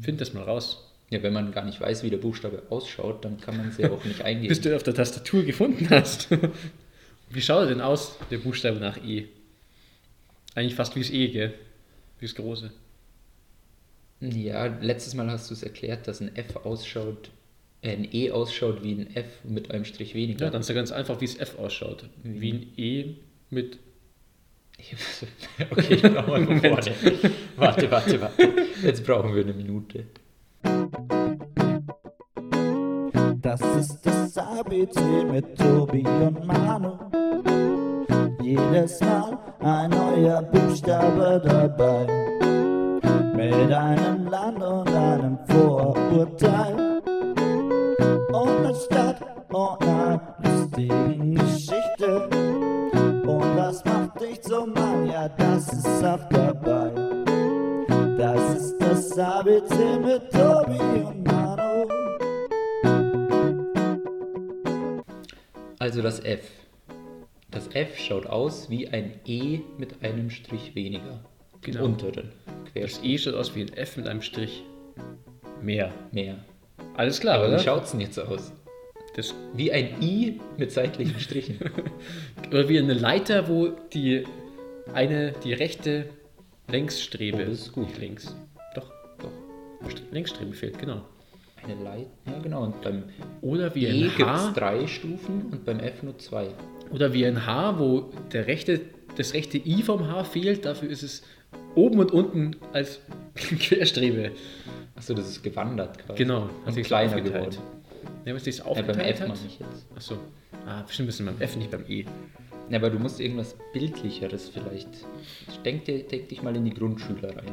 Find 0.00 0.20
das 0.20 0.32
mal 0.32 0.42
raus. 0.44 0.84
Ja, 1.10 1.22
wenn 1.22 1.32
man 1.32 1.52
gar 1.52 1.64
nicht 1.64 1.80
weiß, 1.80 2.02
wie 2.02 2.10
der 2.10 2.18
Buchstabe 2.18 2.62
ausschaut, 2.70 3.24
dann 3.24 3.40
kann 3.40 3.56
man 3.56 3.68
es 3.68 3.78
ja 3.78 3.90
auch 3.90 4.04
nicht 4.04 4.22
eingeben. 4.24 4.48
Bis 4.48 4.60
du 4.60 4.70
ihn 4.70 4.74
auf 4.74 4.82
der 4.82 4.94
Tastatur 4.94 5.42
gefunden 5.44 5.88
hast. 5.90 6.28
Wie 7.30 7.42
schaut 7.42 7.64
er 7.64 7.66
denn 7.68 7.82
aus, 7.82 8.16
der 8.30 8.38
Buchstabe 8.38 8.78
nach 8.78 8.96
E? 9.04 9.26
Eigentlich 10.54 10.74
fast 10.74 10.96
wie 10.96 11.00
das 11.00 11.10
E, 11.10 11.28
gell? 11.28 11.52
Wie 12.20 12.24
das 12.26 12.34
große. 12.34 12.70
Ja, 14.20 14.66
letztes 14.66 15.14
Mal 15.14 15.30
hast 15.30 15.50
du 15.50 15.54
es 15.54 15.62
erklärt, 15.62 16.08
dass 16.08 16.20
ein 16.20 16.34
F 16.34 16.56
ausschaut, 16.64 17.30
äh, 17.82 17.92
ein 17.92 18.08
E 18.12 18.30
ausschaut 18.30 18.82
wie 18.82 18.92
ein 18.92 19.14
F 19.14 19.26
mit 19.44 19.70
einem 19.70 19.84
Strich 19.84 20.14
weniger. 20.14 20.46
Ja, 20.46 20.50
dann 20.50 20.60
ist 20.60 20.68
ja 20.68 20.74
ganz 20.74 20.90
einfach, 20.90 21.20
wie 21.20 21.26
das 21.26 21.36
F 21.36 21.58
ausschaut. 21.58 22.08
Wie 22.24 22.52
ein 22.52 22.72
E 22.76 23.14
mit. 23.50 23.78
okay, 25.70 25.96
nochmal 26.08 26.46
von 26.46 26.60
vorne. 26.60 26.92
warte, 27.56 27.90
warte, 27.90 28.20
warte. 28.20 28.48
Jetzt 28.82 29.04
brauchen 29.04 29.34
wir 29.34 29.42
eine 29.42 29.52
Minute. 29.52 30.04
Das 33.40 33.60
ist 33.60 34.04
das 34.04 34.36
ABC 34.36 35.00
mit 35.30 35.56
Tobi 35.56 36.04
und 36.04 36.44
Manu. 36.46 36.98
Jedes 38.42 39.00
Mal 39.00 39.38
ein 39.60 39.90
neuer 39.90 40.42
Buchstabe 40.42 41.40
dabei. 41.44 42.27
Mit 43.38 43.72
einem 43.72 44.26
Land 44.26 44.60
und 44.60 44.88
einem 44.88 45.38
Vorurteil. 45.46 47.00
Und 48.32 48.48
eine 48.48 48.74
Stadt 48.74 49.20
und 49.50 49.80
einer 49.80 50.34
lustigen 50.42 51.36
Geschichte. 51.36 52.28
Und 53.24 53.56
was 53.56 53.84
macht 53.84 54.20
dich 54.20 54.42
zum 54.42 54.72
Mann? 54.72 55.06
Ja, 55.06 55.28
das 55.28 55.72
ist 55.72 56.04
auch 56.04 56.28
dabei. 56.30 56.90
Das 58.18 58.56
ist 58.56 58.76
das 58.80 59.16
ABC 59.16 60.00
mit 60.00 60.32
Tobi 60.32 60.80
und 61.04 61.24
Manu. 61.24 61.86
Also 65.78 66.02
das 66.02 66.18
F. 66.24 66.40
Das 67.52 67.68
F 67.72 67.96
schaut 67.98 68.26
aus 68.26 68.68
wie 68.68 68.88
ein 68.88 69.20
E 69.26 69.60
mit 69.78 70.02
einem 70.02 70.28
Strich 70.28 70.74
weniger. 70.74 71.20
Genau. 71.60 71.84
Im 71.84 71.96
unteren. 72.82 73.00
Das. 73.02 73.04
E 73.04 73.18
schaut 73.18 73.34
aus 73.34 73.54
wie 73.54 73.62
ein 73.62 73.72
F 73.74 73.96
mit 73.96 74.06
einem 74.06 74.22
Strich. 74.22 74.62
Mehr. 75.62 75.92
Mehr. 76.12 76.36
Alles 76.96 77.20
klar, 77.20 77.36
Aber 77.38 77.48
oder? 77.48 77.58
wie 77.58 77.62
schaut 77.64 77.84
es 77.84 77.90
denn 77.92 78.00
jetzt 78.00 78.18
aus? 78.18 78.52
Das, 79.16 79.34
Wie 79.54 79.72
ein 79.72 80.00
I 80.00 80.40
mit 80.58 80.70
seitlichen 80.70 81.18
Strichen. 81.18 81.58
oder 82.50 82.68
wie 82.68 82.78
eine 82.78 82.94
Leiter, 82.94 83.48
wo 83.48 83.68
die 83.92 84.24
eine, 84.94 85.32
die 85.42 85.52
rechte 85.54 86.08
Längsstrebe. 86.68 87.42
Oh, 87.44 87.50
das 87.50 87.60
ist 87.62 87.72
gut. 87.72 87.98
Links. 87.98 88.36
Doch, 88.76 88.92
doch. 89.18 89.32
St- 89.88 90.02
Längsstrebe 90.12 90.52
fehlt, 90.52 90.78
genau. 90.78 91.02
Eine 91.64 91.82
Leiter. 91.82 92.10
Ja, 92.26 92.38
genau. 92.40 92.62
Und 92.64 92.80
beim 92.82 93.04
Oder 93.40 93.74
wie 93.74 93.86
E 93.86 93.90
ein 93.90 94.00
gibt 94.16 94.20
es 94.20 94.26
H. 94.26 94.52
drei 94.54 94.86
Stufen 94.86 95.46
und 95.50 95.64
beim 95.64 95.80
F 95.80 96.02
nur 96.04 96.16
zwei. 96.18 96.48
Oder 96.92 97.12
wie 97.12 97.26
ein 97.26 97.44
H, 97.44 97.78
wo 97.78 98.10
der 98.32 98.46
rechte, 98.46 98.80
das 99.16 99.34
rechte 99.34 99.58
I 99.58 99.82
vom 99.82 100.06
H 100.08 100.24
fehlt, 100.24 100.64
dafür 100.64 100.90
ist 100.90 101.02
es 101.02 101.22
oben 101.74 101.98
und 102.00 102.12
unten 102.12 102.56
als 102.72 103.00
Querstrebe. 103.34 104.32
Achso, 104.96 105.14
das 105.14 105.28
ist 105.28 105.42
gewandert 105.42 105.98
quasi. 105.98 106.18
Genau, 106.24 106.48
hat 106.66 106.74
sich 106.74 106.86
kleiner 106.86 107.14
aufgeteilt. 107.14 107.34
geworden. 107.52 107.56
Ja, 108.24 108.34
was 108.34 108.44
sich 108.44 108.58
Ja, 108.58 108.64
aufgeteilt 108.64 108.96
beim 108.98 109.06
F 109.06 109.20
hat. 109.20 109.28
meine 109.28 109.40
ich 109.46 109.58
jetzt. 109.60 109.86
Achso. 109.94 110.18
Ah, 110.66 110.82
bestimmt 110.82 111.06
bisschen 111.06 111.26
beim 111.26 111.40
F, 111.40 111.56
nicht 111.56 111.70
beim 111.70 111.84
E. 111.88 112.04
Ja, 112.70 112.76
aber 112.78 112.90
du 112.90 112.98
musst 112.98 113.20
irgendwas 113.20 113.56
Bildlicheres 113.72 114.50
vielleicht. 114.50 114.88
Denk, 115.64 115.84
dir, 115.86 116.02
denk 116.02 116.28
dich 116.28 116.42
mal 116.42 116.54
in 116.54 116.64
die 116.64 116.74
Grundschüler 116.74 117.28
rein. 117.36 117.52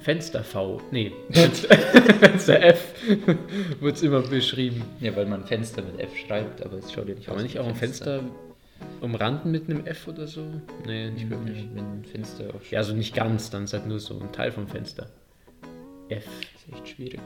Fenster 0.00 0.42
V. 0.42 0.80
Nee, 0.90 1.12
Fenster, 1.30 1.76
Fenster 2.20 2.60
F 2.62 2.92
wird 3.80 3.96
es 3.96 4.02
immer 4.02 4.22
beschrieben. 4.22 4.82
Ja, 5.00 5.14
weil 5.14 5.26
man 5.26 5.44
Fenster 5.44 5.82
mit 5.82 6.00
F 6.00 6.16
schreibt, 6.26 6.64
aber 6.64 6.78
es 6.78 6.92
schaut 6.92 7.08
ja 7.08 7.14
nicht 7.14 7.26
Kann 7.26 7.34
aus. 7.34 7.36
man 7.36 7.44
nicht 7.44 7.58
auch 7.60 7.66
ein 7.68 7.74
Fenster 7.76 8.22
umranden 9.00 9.50
mit 9.50 9.68
einem 9.68 9.86
F 9.86 10.08
oder 10.08 10.26
so? 10.26 10.44
Nee, 10.86 11.10
nicht 11.10 11.28
wirklich. 11.30 11.64
Nee, 11.64 11.70
wenn 11.74 12.00
ein 12.00 12.04
Fenster 12.04 12.54
auch 12.54 12.70
Ja, 12.70 12.78
also 12.78 12.94
nicht 12.94 13.14
ganz, 13.14 13.50
dann 13.50 13.64
ist 13.64 13.72
halt 13.72 13.86
nur 13.86 14.00
so 14.00 14.18
ein 14.20 14.32
Teil 14.32 14.52
vom 14.52 14.66
Fenster. 14.66 15.08
F. 16.08 16.24
ist 16.54 16.72
echt 16.72 16.88
schwierig. 16.88 17.20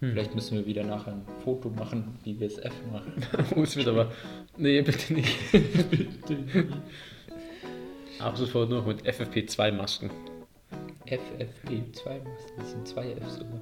Hm. 0.00 0.12
Vielleicht 0.12 0.34
müssen 0.34 0.56
wir 0.56 0.66
wieder 0.66 0.82
nachher 0.82 1.12
ein 1.12 1.24
Foto 1.44 1.68
machen, 1.70 2.18
wie 2.24 2.38
wir 2.38 2.46
es 2.46 2.58
F 2.58 2.72
machen. 2.90 3.12
Oh, 3.56 3.62
es 3.62 3.76
wird 3.76 3.88
aber. 3.88 4.12
Nee, 4.56 4.82
bitte 4.82 5.12
nicht. 5.12 5.36
bitte 5.52 6.32
nicht. 6.34 6.68
Ab 8.18 8.36
sofort 8.36 8.70
nur 8.70 8.82
mit 8.82 9.02
FFP2-Masken. 9.02 10.10
FFP2 11.06 12.22
machst. 12.24 12.52
Das 12.56 12.70
sind 12.70 12.86
zwei 12.86 13.14
Fs 13.14 13.36
sogar. 13.36 13.60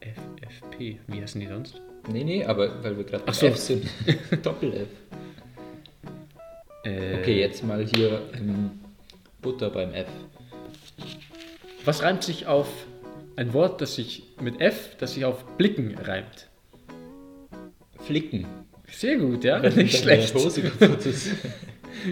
FFP. 0.00 0.98
Wie 1.06 1.20
heißen 1.20 1.40
die 1.40 1.46
sonst? 1.46 1.80
Nee, 2.08 2.24
nee, 2.24 2.44
aber 2.44 2.82
weil 2.82 2.96
wir 2.96 3.04
gerade 3.04 3.32
so. 3.32 3.46
F 3.46 3.56
sind. 3.56 3.86
Doppel-F. 4.42 4.88
Äh, 6.84 7.18
Okay, 7.20 7.40
jetzt 7.40 7.64
mal 7.64 7.84
hier 7.84 8.22
ähm, 8.34 8.70
Butter 9.42 9.70
beim 9.70 9.92
F. 9.92 10.06
Was 11.84 12.02
reimt 12.02 12.22
sich 12.22 12.46
auf 12.46 12.68
ein 13.36 13.52
Wort, 13.52 13.80
das 13.80 13.94
sich 13.94 14.24
mit 14.40 14.60
F, 14.60 14.96
das 14.98 15.14
sich 15.14 15.24
auf 15.24 15.44
Blicken 15.56 15.96
reimt? 15.98 16.48
Flicken. 18.00 18.46
Sehr 18.90 19.16
gut, 19.16 19.44
ja? 19.44 19.62
Wenn 19.62 19.74
Nicht 19.76 19.98
schlecht. 19.98 20.34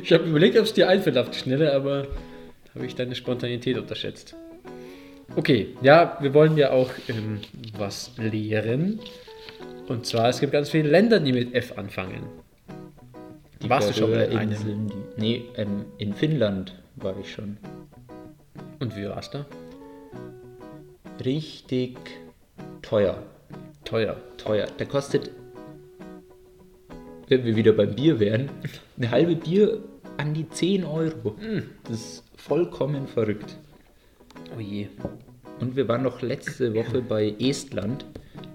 Ich 0.02 0.12
habe 0.12 0.24
überlegt, 0.24 0.58
ob 0.58 0.64
es 0.64 0.74
dir 0.74 0.88
einfällt 0.88 1.16
auf 1.16 1.30
die 1.30 1.38
Schnelle, 1.38 1.72
aber 1.72 2.08
habe 2.74 2.84
ich 2.84 2.94
deine 2.94 3.14
Spontanität 3.14 3.78
unterschätzt. 3.78 4.34
Okay, 5.36 5.68
ja, 5.82 6.18
wir 6.20 6.34
wollen 6.34 6.58
ja 6.58 6.72
auch 6.72 6.90
ähm, 7.08 7.40
was 7.78 8.10
lehren. 8.18 9.00
Und 9.86 10.04
zwar, 10.04 10.28
es 10.28 10.40
gibt 10.40 10.52
ganz 10.52 10.70
viele 10.70 10.90
Länder, 10.90 11.20
die 11.20 11.32
mit 11.32 11.54
F 11.54 11.78
anfangen. 11.78 12.24
Warst 13.66 13.90
du 13.90 13.94
schon 13.94 14.10
mal 14.10 14.22
in 14.24 14.38
einem? 14.38 14.88
Die, 14.88 15.20
Nee, 15.20 15.44
ähm, 15.56 15.84
in 15.98 16.14
Finnland 16.14 16.74
war 16.96 17.18
ich 17.18 17.32
schon. 17.32 17.56
Und 18.78 18.96
wie 18.96 19.06
war's 19.08 19.30
da? 19.30 19.46
Richtig 21.24 21.96
teuer. 22.82 23.22
Teuer. 23.84 24.16
Teuer. 24.36 24.66
Der 24.78 24.86
kostet, 24.86 25.30
wenn 27.26 27.44
wir 27.44 27.56
wieder 27.56 27.72
beim 27.72 27.94
Bier 27.94 28.20
wären, 28.20 28.48
eine 28.96 29.10
halbe 29.10 29.34
Bier 29.34 29.80
an 30.16 30.34
die 30.34 30.48
10 30.48 30.84
Euro. 30.84 31.34
Das 31.84 31.92
ist 31.92 32.24
vollkommen 32.36 33.06
verrückt. 33.08 33.56
Oh 34.56 34.60
je. 34.60 34.88
Und 35.60 35.74
wir 35.74 35.88
waren 35.88 36.02
noch 36.02 36.22
letzte 36.22 36.74
Woche 36.74 37.02
bei 37.02 37.34
Estland. 37.40 38.04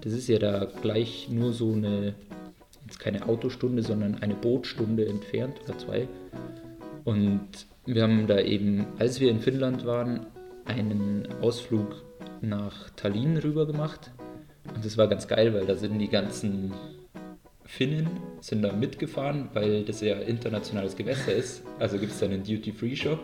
Das 0.00 0.12
ist 0.12 0.28
ja 0.28 0.38
da 0.38 0.66
gleich 0.82 1.28
nur 1.30 1.52
so 1.52 1.72
eine, 1.72 2.14
jetzt 2.94 3.00
keine 3.00 3.26
Autostunde, 3.26 3.82
sondern 3.82 4.22
eine 4.22 4.34
Bootstunde 4.34 5.06
entfernt 5.06 5.60
oder 5.64 5.76
zwei. 5.78 6.08
Und 7.04 7.48
wir 7.86 8.02
haben 8.02 8.26
da 8.26 8.40
eben, 8.40 8.86
als 8.98 9.20
wir 9.20 9.30
in 9.30 9.40
Finnland 9.40 9.84
waren, 9.84 10.26
einen 10.64 11.28
Ausflug 11.42 12.02
nach 12.40 12.90
Tallinn 12.90 13.36
rüber 13.36 13.66
gemacht. 13.66 14.10
Und 14.74 14.84
das 14.84 14.96
war 14.96 15.08
ganz 15.08 15.28
geil, 15.28 15.52
weil 15.52 15.66
da 15.66 15.74
sind 15.74 15.98
die 15.98 16.08
ganzen 16.08 16.72
Finnen 17.66 18.08
sind 18.40 18.62
da 18.62 18.72
mitgefahren, 18.72 19.48
weil 19.54 19.84
das 19.84 20.00
ja 20.00 20.16
internationales 20.16 20.96
Gewässer 20.96 21.32
ist. 21.32 21.62
Also 21.78 21.98
gibt 21.98 22.12
es 22.12 22.20
dann 22.20 22.30
einen 22.30 22.44
Duty-Free-Shop. 22.44 23.18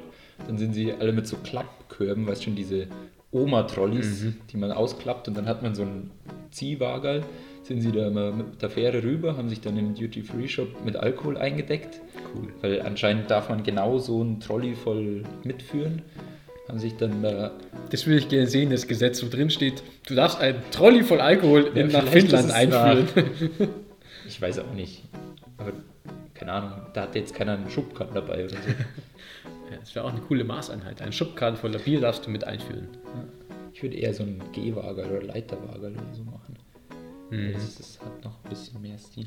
Dann 0.47 0.59
sind 0.59 0.75
sie 0.75 0.93
alle 0.93 1.13
mit 1.13 1.27
so 1.27 1.37
Klappkörben, 1.37 2.27
weißt 2.27 2.45
schon, 2.45 2.57
diese 2.57 2.87
Oma-Trolleys, 3.31 4.25
die 4.51 4.57
man 4.57 4.73
ausklappt 4.73 5.29
und 5.29 5.37
dann 5.37 5.47
hat 5.47 5.63
man 5.63 5.75
so 5.75 5.83
einen 5.83 6.11
Ziehwagerl. 6.51 7.23
Sind 7.63 7.83
sie 7.83 7.93
da 7.93 8.09
immer 8.09 8.33
mit 8.33 8.63
der 8.63 8.71
Fähre 8.71 9.03
rüber, 9.03 9.37
haben 9.37 9.49
sich 9.49 9.61
dann 9.61 9.77
im 9.77 9.95
Duty-Free-Shop 9.95 10.85
mit 10.85 10.97
Alkohol 10.97 11.37
eingedeckt. 11.37 12.01
Cool. 12.35 12.49
Weil 12.63 12.83
anscheinend 12.83 13.31
darf 13.31 13.49
man 13.49 13.63
genau 13.63 13.99
so 13.99 14.21
einen 14.21 14.41
Trolley 14.41 14.75
voll 14.75 15.23
mitführen. 15.45 16.03
Haben 16.69 16.79
sich 16.79 16.97
dann 16.97 17.23
da 17.23 17.53
Das 17.91 18.07
würde 18.07 18.19
ich 18.19 18.29
gerne 18.29 18.47
sehen, 18.47 18.71
das 18.71 18.87
Gesetz, 18.87 19.23
wo 19.23 19.29
drin 19.29 19.51
steht, 19.51 19.83
du 20.07 20.15
darfst 20.15 20.41
einen 20.41 20.59
Trolley 20.71 21.03
voll 21.03 21.21
Alkohol 21.21 21.71
Ja, 21.75 21.87
nach 21.87 22.07
Finnland 22.07 22.51
einführen. 22.51 23.07
Ich 24.29 24.41
weiß 24.41 24.61
auch 24.61 24.73
nicht. 24.75 25.03
Aber 25.59 25.73
keine 26.35 26.53
Ahnung, 26.53 26.71
da 26.95 27.03
hat 27.03 27.17
jetzt 27.17 27.35
keiner 27.35 27.55
einen 27.55 27.69
Schubkarren 27.69 28.15
dabei 28.15 28.45
oder 28.45 28.55
so. 28.55 28.57
Ja, 29.71 29.77
das 29.79 29.95
wäre 29.95 30.05
auch 30.05 30.11
eine 30.11 30.21
coole 30.21 30.43
Maßeinheit. 30.43 31.01
Ein 31.01 31.13
Schubkarren 31.13 31.57
voller 31.57 31.79
Bier 31.79 32.01
darfst 32.01 32.27
du 32.27 32.31
mit 32.31 32.43
einführen. 32.43 32.89
Ich 33.73 33.83
würde 33.83 33.97
eher 33.97 34.13
so 34.15 34.23
einen 34.23 34.43
Gehwagen 34.53 35.11
oder 35.11 35.23
Leiterwagen 35.23 35.95
oder 35.95 36.15
so 36.15 36.25
machen. 36.25 36.57
Mhm. 37.31 37.53
Das, 37.53 37.77
das 37.77 38.01
hat 38.01 38.25
noch 38.25 38.45
ein 38.45 38.51
bisschen 38.51 38.81
mehr 38.83 38.99
Stil. 38.99 39.27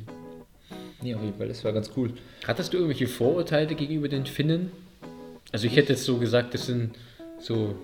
Nee, 1.01 1.15
auf 1.15 1.21
jeden 1.21 1.38
Fall, 1.38 1.47
das 1.47 1.63
war 1.63 1.73
ganz 1.73 1.91
cool. 1.95 2.13
Hattest 2.45 2.73
du 2.73 2.77
irgendwelche 2.77 3.07
Vorurteile 3.07 3.75
gegenüber 3.75 4.07
den 4.07 4.25
Finnen? 4.25 4.71
Also 5.51 5.67
ich 5.67 5.75
hätte 5.75 5.93
jetzt 5.93 6.05
so 6.05 6.17
gesagt, 6.17 6.53
das 6.53 6.65
sind 6.65 6.95
so, 7.39 7.75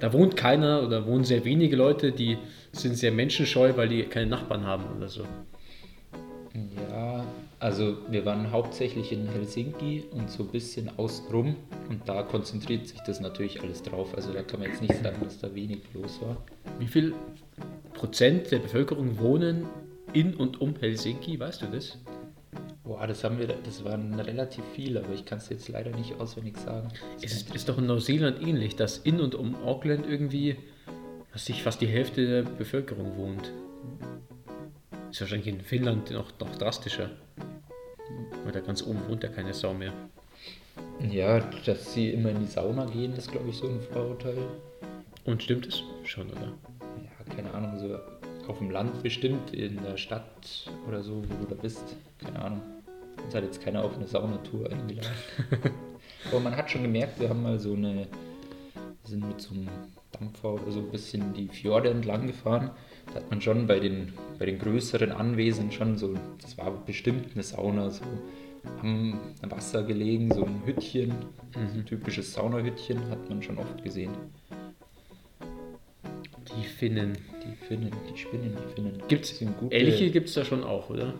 da 0.00 0.12
wohnt 0.12 0.36
keiner 0.36 0.82
oder 0.82 1.06
wohnen 1.06 1.24
sehr 1.24 1.44
wenige 1.44 1.76
Leute, 1.76 2.12
die 2.12 2.38
sind 2.72 2.96
sehr 2.96 3.12
menschenscheu, 3.12 3.76
weil 3.76 3.88
die 3.88 4.02
keine 4.04 4.26
Nachbarn 4.26 4.64
haben 4.64 4.84
oder 4.96 5.08
so. 5.08 5.24
Ja, 6.90 7.24
also 7.64 7.96
wir 8.10 8.26
waren 8.26 8.50
hauptsächlich 8.50 9.10
in 9.10 9.26
Helsinki 9.26 10.04
und 10.10 10.30
so 10.30 10.42
ein 10.42 10.50
bisschen 10.50 10.90
außenrum 10.98 11.56
und 11.88 12.06
da 12.06 12.22
konzentriert 12.22 12.86
sich 12.86 13.00
das 13.06 13.20
natürlich 13.20 13.62
alles 13.62 13.82
drauf. 13.82 14.14
Also 14.14 14.34
da 14.34 14.42
kann 14.42 14.60
man 14.60 14.68
jetzt 14.68 14.82
nicht 14.82 14.94
sagen, 15.02 15.16
dass 15.24 15.38
da 15.38 15.54
wenig 15.54 15.80
los 15.94 16.20
war. 16.20 16.36
Wie 16.78 16.86
viel 16.86 17.14
Prozent 17.94 18.52
der 18.52 18.58
Bevölkerung 18.58 19.18
wohnen 19.18 19.64
in 20.12 20.34
und 20.34 20.60
um 20.60 20.76
Helsinki, 20.76 21.40
weißt 21.40 21.62
du 21.62 21.66
das? 21.72 21.98
Boah, 22.82 23.06
das 23.06 23.24
haben 23.24 23.38
wir, 23.38 23.46
das 23.46 23.82
waren 23.82 24.12
relativ 24.20 24.62
viele, 24.74 25.02
aber 25.02 25.14
ich 25.14 25.24
kann 25.24 25.38
es 25.38 25.48
jetzt 25.48 25.70
leider 25.70 25.90
nicht 25.96 26.20
auswendig 26.20 26.58
sagen. 26.58 26.88
Es 27.22 27.32
ist, 27.32 27.54
ist 27.54 27.70
doch 27.70 27.78
in 27.78 27.86
Neuseeland 27.86 28.46
ähnlich, 28.46 28.76
dass 28.76 28.98
in 28.98 29.22
und 29.22 29.34
um 29.34 29.54
Auckland 29.64 30.04
irgendwie 30.06 30.58
dass 31.32 31.46
sich 31.46 31.62
fast 31.62 31.80
die 31.80 31.86
Hälfte 31.86 32.26
der 32.26 32.42
Bevölkerung 32.42 33.16
wohnt. 33.16 33.52
Ist 35.10 35.22
wahrscheinlich 35.22 35.48
in 35.48 35.62
Finnland 35.62 36.10
noch, 36.10 36.38
noch 36.38 36.54
drastischer. 36.56 37.10
Weil 38.44 38.52
da 38.52 38.60
ganz 38.60 38.82
oben 38.82 39.00
wohnt 39.08 39.22
ja 39.22 39.28
keine 39.28 39.54
Sau 39.54 39.74
mehr. 39.74 39.92
Ja, 41.10 41.40
dass 41.40 41.92
sie 41.94 42.10
immer 42.10 42.30
in 42.30 42.40
die 42.40 42.46
Sauna 42.46 42.84
gehen, 42.86 43.14
ist 43.14 43.30
glaube 43.30 43.48
ich 43.48 43.56
so 43.56 43.68
ein 43.68 43.80
Vorurteil. 43.80 44.36
Und 45.24 45.42
stimmt 45.42 45.66
es? 45.66 45.82
Schon, 46.04 46.30
oder? 46.30 46.52
Ja, 47.02 47.34
keine 47.34 47.52
Ahnung, 47.54 47.78
so 47.78 47.98
auf 48.48 48.58
dem 48.58 48.70
Land 48.70 49.02
bestimmt, 49.02 49.54
in 49.54 49.82
der 49.82 49.96
Stadt 49.96 50.70
oder 50.86 51.02
so, 51.02 51.22
wo 51.28 51.44
du 51.44 51.54
da 51.54 51.60
bist. 51.60 51.96
Keine 52.18 52.42
Ahnung. 52.42 52.62
Uns 53.24 53.34
hat 53.34 53.44
jetzt 53.44 53.62
keiner 53.62 53.82
auf 53.82 53.96
eine 53.96 54.06
Saunatour 54.06 54.70
eingeladen. 54.70 55.08
Aber 56.30 56.40
man 56.40 56.56
hat 56.56 56.70
schon 56.70 56.82
gemerkt, 56.82 57.20
wir 57.20 57.28
haben 57.28 57.42
mal 57.42 57.58
so 57.58 57.72
eine, 57.72 57.94
wir 57.94 58.06
sind 59.04 59.26
mit 59.26 59.40
so 59.40 59.54
einem 59.54 59.68
Dampfer 60.12 60.54
oder 60.54 60.70
so 60.70 60.80
ein 60.80 60.90
bisschen 60.90 61.32
die 61.32 61.48
Fjorde 61.48 61.90
entlang 61.90 62.26
gefahren. 62.26 62.70
Da 63.06 63.14
hat 63.16 63.30
man 63.30 63.40
schon 63.40 63.66
bei 63.66 63.78
den, 63.80 64.12
bei 64.38 64.46
den 64.46 64.58
größeren 64.58 65.12
Anwesen 65.12 65.70
schon 65.72 65.96
so, 65.96 66.14
das 66.40 66.56
war 66.58 66.70
bestimmt 66.84 67.28
eine 67.34 67.42
Sauna, 67.42 67.90
so 67.90 68.02
am 68.82 69.18
Wasser 69.42 69.82
gelegen, 69.82 70.32
so 70.32 70.44
ein 70.44 70.62
Hüttchen, 70.64 71.14
so 71.52 71.60
ein 71.78 71.84
typisches 71.84 72.32
Saunahüttchen 72.32 72.98
hat 73.10 73.28
man 73.28 73.42
schon 73.42 73.58
oft 73.58 73.82
gesehen. 73.84 74.10
Die 76.56 76.64
Finnen. 76.66 77.16
Die 77.44 77.54
Finnen, 77.66 77.90
die 78.12 78.16
Spinnen, 78.18 78.56
die 78.56 78.74
Finnen. 78.74 79.02
Gibt's 79.08 79.38
gute- 79.60 79.74
Elche 79.74 80.10
gibt 80.10 80.28
es 80.28 80.34
da 80.34 80.44
schon 80.44 80.64
auch, 80.64 80.88
oder? 80.90 81.14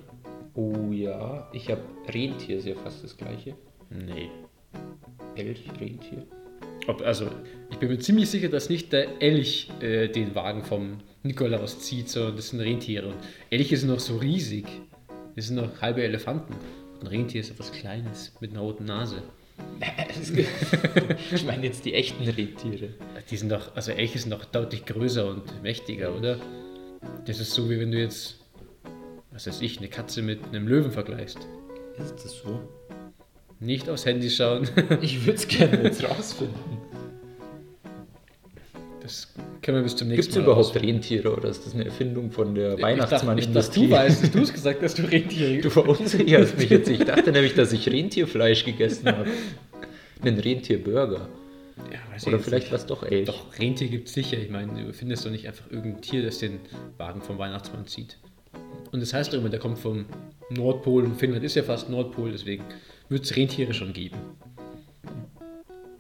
Oh 0.55 0.91
ja, 0.93 1.49
ich 1.53 1.71
habe 1.71 1.83
Rentier, 2.09 2.59
ist 2.59 2.67
ja 2.67 2.75
fast 2.77 3.03
das 3.05 3.17
gleiche. 3.17 3.55
Nee. 3.91 4.31
Elch, 5.35 5.65
Rentier. 5.81 6.25
Ob, 6.87 7.03
also, 7.03 7.27
ich 7.71 7.79
bin 7.79 7.89
mir 7.89 7.99
ziemlich 7.99 8.31
sicher, 8.31 8.49
dass 8.49 8.69
nicht 8.69 8.93
der 8.93 9.21
Elch 9.21 9.69
äh, 9.81 10.09
den 10.09 10.35
Wagen 10.35 10.63
vom 10.63 10.99
Nikolaus 11.25 11.81
zieht, 11.81 12.11
sondern 12.11 12.37
das 12.37 12.51
sind 12.51 12.61
Rentiere. 12.61 13.09
Und 13.09 13.17
Elche 13.49 13.77
sind 13.79 13.89
noch 13.89 14.01
so 14.01 14.19
riesig. 14.19 14.67
Das 15.35 15.47
sind 15.47 15.57
noch 15.57 15.81
halbe 15.81 16.05
Elefanten. 16.05 16.55
Ein 17.01 17.07
Rentier 17.07 17.41
ist 17.41 17.51
etwas 17.51 17.73
Kleines 17.73 18.33
mit 18.41 18.53
einer 18.53 18.61
roten 18.61 18.85
Nase. 18.85 19.23
ich 21.33 21.45
meine 21.45 21.65
jetzt 21.65 21.85
die 21.85 21.95
echten 21.95 22.25
Rentiere. 22.25 22.91
Die 23.31 23.37
sind 23.37 23.51
doch, 23.51 23.75
also 23.75 23.93
Elche 23.93 24.19
sind 24.19 24.31
doch 24.31 24.45
deutlich 24.45 24.85
größer 24.85 25.27
und 25.29 25.63
mächtiger, 25.63 26.15
oder? 26.15 26.39
Das 27.25 27.41
ist 27.41 27.53
so, 27.53 27.71
wie 27.71 27.81
wenn 27.81 27.91
du 27.91 27.99
jetzt, 27.99 28.41
was 29.33 29.47
weiß 29.47 29.63
ich, 29.63 29.79
eine 29.79 29.89
Katze 29.89 30.21
mit 30.21 30.45
einem 30.45 30.69
Löwen 30.69 30.93
vergleichst. 30.93 31.39
Ist 31.99 32.25
das 32.25 32.39
so? 32.39 32.61
Nicht 33.61 33.89
aufs 33.89 34.05
Handy 34.05 34.29
schauen. 34.29 34.69
Ich 35.01 35.25
würde 35.25 35.39
es 35.39 35.49
gerne 35.49 35.85
jetzt 35.85 36.05
rausfinden. 36.09 36.55
Das 39.01 39.33
können 39.65 39.79
wir 39.79 39.83
bis 39.83 39.97
zum 39.97 40.09
Gibt 40.09 40.19
nächsten 40.19 40.33
es 40.33 40.37
Mal 40.37 40.45
überhaupt 40.45 40.67
rausfinden. 40.67 40.91
Rentiere 40.91 41.35
oder 41.37 41.49
ist 41.49 41.67
das 41.67 41.75
eine 41.75 41.87
Erfindung 41.87 42.31
von 42.31 42.55
der 42.55 42.75
Ich 42.75 42.81
dachte, 42.81 42.93
ich 42.93 42.99
dachte, 42.99 43.27
Weihnachtsmann-Industrie? 43.27 43.87
du 43.87 43.91
weißt 43.91 44.25
es. 44.25 44.31
Du 44.31 44.39
hast 44.41 44.53
gesagt, 44.53 44.83
dass 44.83 44.95
du 44.95 45.03
Rentiere 45.03 45.61
Du 45.61 45.71
verunsicherst 45.71 46.59
mich 46.59 46.71
jetzt. 46.71 46.89
Ich 46.89 46.99
dachte 47.05 47.33
nämlich, 47.33 47.55
dass 47.55 47.73
ich 47.73 47.89
Rentierfleisch 47.89 48.65
gegessen 48.65 49.09
habe. 49.09 49.27
Einen 50.23 50.39
Rentierburger. 50.39 51.29
Ja, 51.91 51.99
Oder 52.27 52.37
ich 52.37 52.43
vielleicht 52.45 52.67
nicht. 52.67 52.73
was 52.73 52.87
doch 52.87 53.03
Elch. 53.03 53.27
Doch, 53.27 53.59
Rentier 53.59 53.89
gibt 53.89 54.09
es 54.09 54.15
sicher. 54.15 54.39
Ich 54.39 54.51
meine, 54.51 54.85
du 54.85 54.93
findest 54.93 55.25
doch 55.27 55.31
nicht 55.31 55.49
einfach 55.49 55.71
irgendein 55.71 56.03
Tier, 56.03 56.23
das 56.23 56.39
den 56.39 56.61
Wagen 56.99 57.21
vom 57.21 57.39
Weihnachtsmann 57.39 57.87
zieht. 57.87 58.19
Und 58.93 59.01
das 59.01 59.13
heißt 59.13 59.33
doch 59.33 59.39
immer, 59.39 59.49
der 59.49 59.59
kommt 59.59 59.79
vom 59.79 60.05
Nordpol 60.51 61.05
und 61.05 61.17
Finnland 61.17 61.43
ist 61.43 61.57
ja 61.57 61.63
fast 61.63 61.91
Nordpol, 61.91 62.31
deswegen 62.31 62.63
wird 63.09 63.25
es 63.25 63.35
Rentiere 63.35 63.75
schon 63.75 63.93
geben. 63.93 64.17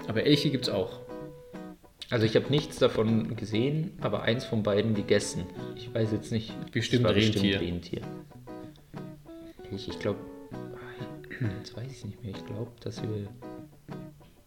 Aber 0.06 0.25
Elche 0.25 0.50
gibt 0.50 0.64
es 0.64 0.71
auch. 0.73 1.03
Also 2.14 2.26
ich 2.26 2.37
habe 2.37 2.49
nichts 2.49 2.78
davon 2.78 3.35
gesehen, 3.35 3.90
aber 4.00 4.23
eins 4.23 4.44
von 4.44 4.62
beiden 4.62 4.94
gegessen. 4.94 5.47
Ich 5.75 5.92
weiß 5.92 6.12
jetzt 6.12 6.30
nicht. 6.30 6.52
Bestimmt 6.71 7.06
Rentier. 7.06 7.61
Rentier. 7.61 8.02
Ich, 9.73 9.88
ich 9.88 9.99
glaube, 9.99 10.21
jetzt 11.59 11.76
weiß 11.76 11.90
ich 11.90 12.04
nicht 12.04 12.23
mehr. 12.23 12.30
Ich 12.30 12.47
glaube, 12.47 12.71
dass 12.83 13.02
wir 13.02 13.26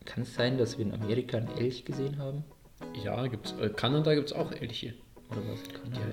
kann 0.05 0.23
es 0.23 0.33
sein, 0.33 0.57
dass 0.57 0.77
wir 0.77 0.85
in 0.85 0.93
Amerika 0.93 1.39
einen 1.39 1.49
Elch 1.57 1.83
gesehen 1.83 2.17
haben? 2.17 2.45
Ja, 3.03 3.27
gibt's, 3.27 3.53
äh, 3.59 3.67
Kanada 3.67 4.15
gibt 4.15 4.27
es 4.27 4.33
auch 4.33 4.53
Elche. 4.53 4.93
Oder 5.29 5.41
was? 5.51 5.61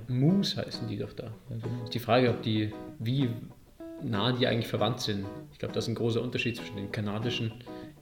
Die 0.08 0.12
Moose 0.12 0.56
heißen 0.56 0.88
die 0.88 0.98
doch 0.98 1.12
da. 1.12 1.26
Ja, 1.50 1.56
genau. 1.62 1.84
Ist 1.84 1.94
die 1.94 2.00
Frage, 2.00 2.30
ob 2.30 2.42
die, 2.42 2.72
wie 2.98 3.30
nah 4.02 4.32
die 4.32 4.48
eigentlich 4.48 4.66
verwandt 4.66 5.02
sind. 5.02 5.24
Ich 5.52 5.60
glaube, 5.60 5.72
das 5.72 5.84
ist 5.84 5.88
ein 5.90 5.94
großer 5.94 6.20
Unterschied 6.20 6.56
zwischen 6.56 6.74
den 6.74 6.90
kanadischen 6.90 7.52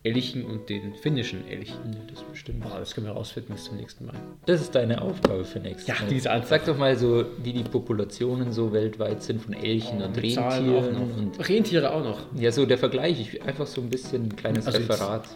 Elchen 0.05 0.45
und 0.45 0.69
den 0.69 0.95
finnischen 0.95 1.47
Elchen. 1.49 1.77
Ja, 1.93 1.99
das 2.13 2.23
bestimmt. 2.25 2.65
Ah, 2.67 2.79
das 2.81 2.93
können 2.95 3.07
wir 3.07 3.13
rausfinden 3.13 3.55
bis 3.55 3.65
zum 3.65 3.77
nächsten 3.77 4.07
Mal. 4.07 4.15
Das 4.47 4.61
ist 4.61 4.75
deine 4.75 5.01
Aufgabe 5.01 5.45
für 5.45 5.61
nächstes 5.61 5.87
Ja, 5.87 5.95
Mal. 6.03 6.09
die 6.11 6.17
ist 6.17 6.27
einfach. 6.27 6.49
Sag 6.49 6.65
doch 6.67 6.77
mal 6.77 6.97
so, 6.97 7.25
wie 7.43 7.53
die 7.53 7.63
Populationen 7.63 8.51
so 8.53 8.73
weltweit 8.73 9.23
sind 9.23 9.41
von 9.43 9.55
Elchen 9.55 10.03
und 10.03 10.15
Zahlen 10.33 10.71
auch 10.75 10.83
Rentieren. 10.83 10.93
noch. 11.09 11.17
Und 11.17 11.49
Rentiere 11.49 11.93
auch 11.95 12.03
noch. 12.03 12.19
ja, 12.37 12.51
so 12.51 12.67
der 12.67 12.79
Vergleich. 12.79 13.21
Ich, 13.21 13.43
einfach 13.43 13.67
so 13.67 13.81
ein 13.81 13.89
bisschen 13.91 14.25
ein 14.25 14.37
kleines 14.37 14.67
Also 14.67 14.79
jetzt- 14.79 14.91
Referat. 14.91 15.29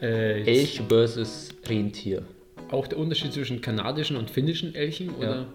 Äh, 0.00 0.38
jetzt 0.38 0.48
Elch 0.48 0.82
versus 0.88 1.48
Rentier. 1.68 2.22
Auch 2.70 2.86
der 2.86 2.98
Unterschied 2.98 3.32
zwischen 3.32 3.60
kanadischen 3.60 4.16
und 4.16 4.30
finnischen 4.30 4.74
Elchen? 4.74 5.10
Ja. 5.20 5.28
Oder? 5.28 5.46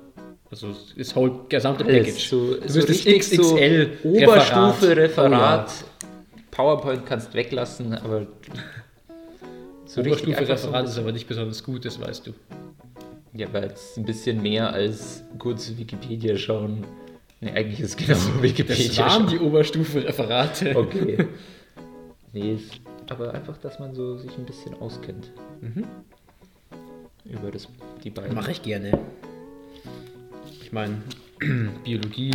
Also 0.52 0.68
das 0.98 1.16
whole 1.16 1.32
gesamte. 1.50 1.84
Package. 1.86 2.28
So, 2.30 2.56
du 2.56 2.68
so 2.70 2.80
das 2.82 2.90
richtig 2.90 3.24
so 3.28 3.56
XXL 3.56 3.90
Oberstufe, 4.04 4.96
Referat. 4.96 5.70
Oh 5.70 6.06
PowerPoint 6.60 7.06
kannst 7.06 7.34
weglassen, 7.34 7.94
aber 7.94 8.28
so 9.86 10.02
Oberstufe 10.02 10.46
so 10.46 10.52
Referat 10.52 10.88
ist 10.88 10.98
aber 10.98 11.14
nicht 11.14 11.26
besonders 11.26 11.64
gut, 11.64 11.86
das 11.86 12.02
weißt 12.02 12.28
du. 12.28 12.34
Ja, 13.32 13.48
aber 13.48 13.64
jetzt 13.64 13.98
ein 13.98 14.04
bisschen 14.04 14.42
mehr 14.42 14.74
als 14.74 15.24
kurz 15.38 15.72
Wikipedia 15.78 16.36
schauen. 16.36 16.84
Ne, 17.40 17.54
eigentlich 17.54 17.80
ist 17.80 17.92
es 17.92 17.96
genau 17.96 18.42
Wikipedia 18.42 18.88
Das 18.88 18.98
waren 18.98 19.10
schauen. 19.10 19.28
die 19.28 19.40
Oberstufe 19.40 20.04
Referate. 20.04 20.76
Okay. 20.76 21.28
nee, 22.34 22.60
aber 23.10 23.34
einfach, 23.34 23.56
dass 23.60 23.80
man 23.80 23.96
so 23.96 24.18
sich 24.18 24.38
ein 24.38 24.46
bisschen 24.46 24.74
auskennt. 24.82 25.32
Mhm. 25.62 25.86
Über 27.24 27.52
das, 27.52 27.70
die 28.04 28.10
beiden. 28.10 28.36
Mache 28.36 28.52
ich 28.52 28.62
gerne. 28.62 29.00
Ich 30.62 30.74
meine, 30.74 31.02
Biologie 31.86 32.32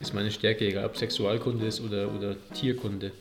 ist 0.00 0.14
meine 0.14 0.30
Stärke, 0.30 0.66
egal 0.66 0.86
ob 0.86 0.96
Sexualkunde 0.96 1.66
ist 1.66 1.80
oder, 1.80 2.14
oder 2.14 2.36
Tierkunde. 2.54 3.12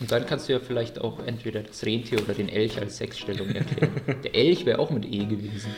Und 0.00 0.10
dann 0.10 0.26
kannst 0.26 0.48
du 0.48 0.52
ja 0.52 0.60
vielleicht 0.60 1.00
auch 1.00 1.24
entweder 1.24 1.62
das 1.62 1.84
Rentier 1.84 2.20
oder 2.20 2.34
den 2.34 2.48
Elch 2.48 2.78
als 2.80 2.96
Sexstellung 2.96 3.48
erklären. 3.50 3.92
Der 4.24 4.34
Elch 4.34 4.66
wäre 4.66 4.78
auch 4.78 4.90
mit 4.90 5.04
E 5.04 5.24
gewesen. 5.24 5.70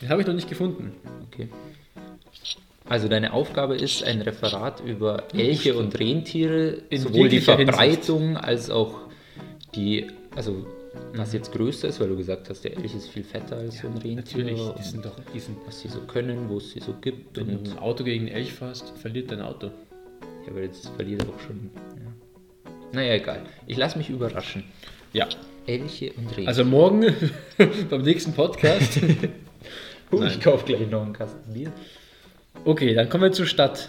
Den 0.00 0.08
habe 0.08 0.22
ich 0.22 0.26
noch 0.26 0.34
nicht 0.34 0.48
gefunden. 0.48 0.92
Okay. 1.28 1.48
Also 2.86 3.08
deine 3.08 3.32
Aufgabe 3.32 3.76
ist 3.76 4.02
ein 4.02 4.20
Referat 4.20 4.80
über 4.84 5.24
Elche 5.32 5.74
und 5.74 5.98
Rentiere, 5.98 6.82
In 6.90 7.00
sowohl 7.00 7.28
die 7.28 7.40
Verbreitung 7.40 8.36
als 8.36 8.68
auch 8.68 8.98
die, 9.74 10.08
also 10.36 10.66
was 11.14 11.32
jetzt 11.32 11.52
größer 11.52 11.88
ist, 11.88 12.00
weil 12.00 12.08
du 12.08 12.16
gesagt 12.16 12.48
hast, 12.50 12.62
der 12.64 12.76
Elch 12.76 12.94
ist 12.94 13.08
viel 13.08 13.24
fetter 13.24 13.56
als 13.56 13.78
so 13.78 13.86
ein 13.88 13.94
Rentier. 13.94 14.16
Natürlich, 14.16 14.60
die 14.78 14.82
sind 14.82 15.04
doch, 15.04 15.16
die 15.32 15.40
sind, 15.40 15.58
was 15.66 15.80
sie 15.80 15.88
so 15.88 16.00
können, 16.00 16.48
wo 16.48 16.58
es 16.58 16.70
sie 16.70 16.80
so 16.80 16.94
gibt. 17.00 17.36
wenn 17.36 17.48
Und, 17.58 17.66
du 17.66 17.70
ein 17.72 17.78
Auto 17.78 18.04
gegen 18.04 18.26
einen 18.26 18.34
Elch 18.36 18.52
fährst, 18.52 18.92
verliert 18.98 19.30
dein 19.30 19.40
Auto. 19.40 19.66
ja, 19.66 20.50
aber 20.50 20.62
jetzt 20.62 20.88
verliert 20.96 21.22
er 21.22 21.28
auch 21.28 21.40
schon. 21.40 21.70
Ja. 21.74 22.12
Naja, 22.92 23.14
egal. 23.14 23.42
Ich 23.66 23.76
lasse 23.76 23.98
mich 23.98 24.10
überraschen. 24.10 24.64
Ja. 25.12 25.28
Elche 25.66 26.12
und 26.12 26.26
Rentiere. 26.28 26.48
Also 26.48 26.64
morgen 26.64 27.14
beim 27.90 28.02
nächsten 28.02 28.32
Podcast. 28.32 29.00
Oh, 30.10 30.16
nein. 30.18 30.28
ich 30.28 30.40
kaufe 30.40 30.64
gleich 30.66 30.88
noch 30.90 31.02
einen 31.02 31.14
Kasten 31.14 31.52
Bier. 31.54 31.72
Okay, 32.64 32.94
dann 32.94 33.08
kommen 33.08 33.24
wir 33.24 33.32
zur 33.32 33.46
Stadt. 33.46 33.88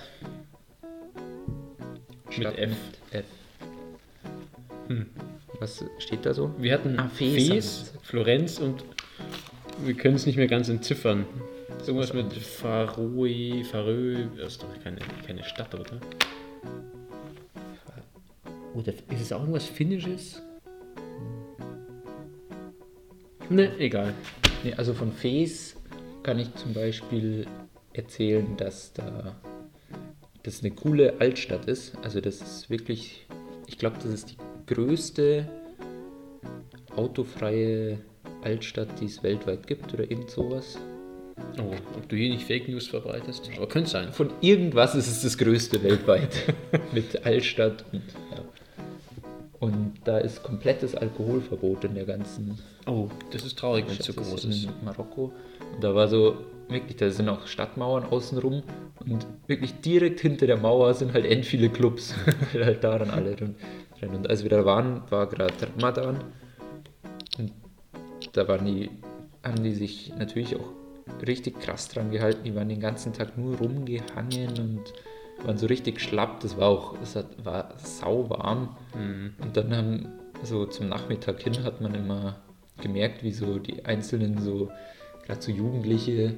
Statt 2.30 2.58
F. 2.58 2.72
F. 3.12 3.26
Hm. 4.88 5.06
Was 5.60 5.84
steht 6.00 6.26
da 6.26 6.34
so? 6.34 6.54
Wir 6.58 6.74
hatten 6.74 7.00
Ah, 7.00 7.08
Fes 7.10 7.48
Fes. 7.48 7.94
Florenz 8.04 8.60
und 8.60 8.84
wir 9.84 9.94
können 9.94 10.16
es 10.16 10.26
nicht 10.26 10.36
mehr 10.38 10.48
ganz 10.48 10.70
entziffern. 10.70 11.26
Irgendwas 11.86 12.14
mit 12.14 12.34
Faroe, 12.34 13.64
Farö, 13.64 14.26
das 14.38 14.54
ist 14.54 14.64
doch 14.64 14.84
keine, 14.84 14.98
keine 15.26 15.44
Stadt, 15.44 15.74
oder? 15.76 16.00
Oder 18.74 18.92
ist 18.92 19.22
es 19.22 19.32
auch 19.32 19.40
irgendwas 19.42 19.66
Finnisches? 19.66 20.42
Ne, 23.50 23.72
egal. 23.78 24.14
Nee, 24.64 24.74
also 24.74 24.94
von 24.94 25.12
Fes 25.12 25.76
kann 26.24 26.40
ich 26.40 26.54
zum 26.56 26.74
Beispiel 26.74 27.46
erzählen, 27.94 28.58
dass 28.58 28.92
da 28.94 29.36
das 30.44 30.62
eine 30.62 30.72
coole 30.72 31.14
Altstadt 31.20 31.66
ist. 31.66 31.96
Also 32.04 32.20
das 32.20 32.42
ist 32.42 32.70
wirklich, 32.70 33.28
ich 33.68 33.78
glaube, 33.78 33.98
das 33.98 34.06
ist 34.12 34.32
die 34.32 34.38
größte 34.68 35.48
autofreie 36.96 38.00
Altstadt, 38.44 39.00
die 39.00 39.06
es 39.06 39.24
weltweit 39.24 39.68
gibt 39.68 39.94
oder 39.94 40.10
irgend 40.10 40.30
sowas. 40.30 40.78
Oh, 41.60 41.74
ob 41.96 42.08
du 42.08 42.16
hier 42.16 42.30
nicht 42.30 42.46
Fake 42.46 42.68
News 42.70 42.88
verbreitest? 42.88 43.50
Aber 43.58 43.68
könnte 43.68 43.90
sein. 43.90 44.14
Von 44.14 44.30
irgendwas 44.42 44.96
ist 44.96 45.08
es 45.08 45.24
das 45.24 45.38
größte 45.38 45.84
weltweit 45.84 46.54
mit 46.94 47.26
Altstadt 47.26 47.84
und 47.92 48.02
ja. 48.32 48.44
Und 49.60 49.94
da 50.04 50.20
ist 50.20 50.44
komplettes 50.44 50.96
Alkoholverbot 50.96 51.86
in 51.86 51.96
der 51.96 52.06
ganzen 52.06 52.60
Oh, 52.86 53.10
das 53.32 53.44
ist 53.44 53.58
traurig, 53.58 53.86
wenn 53.86 53.98
es 53.98 54.06
schätze, 54.06 54.14
groß 54.22 54.46
ist. 54.46 54.66
in 54.66 54.70
Marokko. 54.84 55.34
Und 55.74 55.84
da 55.84 55.96
war 55.96 56.08
so, 56.08 56.38
wirklich, 56.70 56.98
da 56.98 57.10
sind 57.10 57.28
auch 57.30 57.48
Stadtmauern 57.48 58.06
außenrum 58.06 58.62
und 59.00 59.26
wirklich 59.48 59.74
direkt 59.82 60.20
hinter 60.20 60.46
der 60.46 60.58
Mauer 60.58 60.94
sind 60.94 61.14
halt 61.14 61.26
end 61.26 61.46
viele 61.46 61.70
Clubs, 61.70 62.14
weil 62.54 62.66
halt 62.66 62.84
daran 62.84 63.10
alle 63.10 63.36
drin. 63.36 63.56
Drin. 64.00 64.16
Und 64.16 64.30
als 64.30 64.44
wir 64.44 64.50
da 64.50 64.66
waren, 64.66 65.02
war 65.10 65.28
gerade 65.28 65.54
Ramadan 65.76 66.18
und 67.38 67.52
da 68.34 68.48
waren 68.48 68.66
die, 68.66 68.90
haben 69.44 69.64
die 69.64 69.74
sich 69.74 70.14
natürlich 70.18 70.56
auch 70.56 70.70
richtig 71.26 71.60
krass 71.60 71.88
dran 71.90 72.12
gehalten. 72.12 72.44
Die 72.44 72.56
waren 72.56 72.70
den 72.70 72.80
ganzen 72.80 73.14
Tag 73.14 73.38
nur 73.38 73.58
rumgehangen 73.58 74.58
und 74.60 74.94
waren 75.46 75.58
so 75.58 75.68
richtig 75.68 76.02
schlapp. 76.02 76.40
Das 76.42 76.58
war 76.58 76.70
auch, 76.70 76.96
es 77.02 77.16
hat, 77.16 77.46
war 77.46 77.74
sauwarm. 77.78 78.76
Und 79.42 79.58
dann 79.58 79.76
haben, 79.76 80.08
so 80.44 80.66
zum 80.66 80.90
Nachmittag 80.90 81.42
hin 81.42 81.64
hat 81.64 81.82
man 81.82 81.94
immer 81.94 82.38
gemerkt, 82.82 83.24
wie 83.24 83.32
so 83.32 83.60
die 83.60 83.86
Einzelnen 83.86 84.40
so, 84.40 84.70
gerade 85.26 85.42
so 85.42 85.52
Jugendliche, 85.52 86.36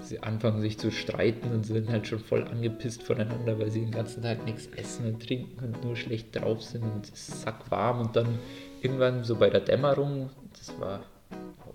sie 0.00 0.22
anfangen 0.22 0.60
sich 0.60 0.78
zu 0.78 0.90
streiten 0.90 1.50
und 1.52 1.64
sind 1.64 1.88
halt 1.88 2.06
schon 2.06 2.18
voll 2.18 2.44
angepisst 2.44 3.02
voneinander, 3.02 3.58
weil 3.58 3.70
sie 3.70 3.80
den 3.80 3.90
ganzen 3.90 4.22
Tag 4.22 4.44
nichts 4.44 4.68
essen 4.76 5.06
und 5.06 5.26
trinken 5.26 5.64
und 5.64 5.84
nur 5.84 5.96
schlecht 5.96 6.34
drauf 6.34 6.62
sind 6.62 6.82
und 6.82 7.04
es 7.04 7.28
ist 7.28 7.42
sackwarm. 7.42 8.00
Und 8.00 8.16
dann 8.16 8.38
irgendwann 8.82 9.24
so 9.24 9.36
bei 9.36 9.50
der 9.50 9.60
Dämmerung, 9.60 10.30
das 10.58 10.78
war, 10.80 11.00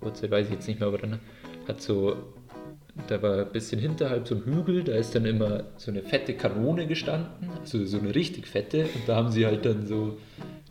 Uhrzeit 0.02 0.32
weiß 0.32 0.48
ich 0.48 0.54
jetzt 0.54 0.68
nicht 0.68 0.80
mehr, 0.80 0.90
aber 0.90 0.98
dann 0.98 1.20
hat 1.68 1.82
so, 1.82 2.16
da 3.08 3.22
war 3.22 3.40
ein 3.40 3.52
bisschen 3.52 3.80
hinterhalb 3.80 4.28
so 4.28 4.36
ein 4.36 4.46
Hügel, 4.46 4.84
da 4.84 4.94
ist 4.94 5.16
dann 5.16 5.26
immer 5.26 5.66
so 5.78 5.92
eine 5.92 6.02
fette 6.02 6.34
Kanone 6.34 6.88
gestanden, 6.88 7.50
also 7.60 7.86
so 7.86 8.00
eine 8.00 8.14
richtig 8.14 8.48
fette. 8.48 8.84
Und 8.84 9.08
da 9.08 9.16
haben 9.16 9.32
sie 9.32 9.46
halt 9.46 9.66
dann 9.66 9.86
so 9.86 10.18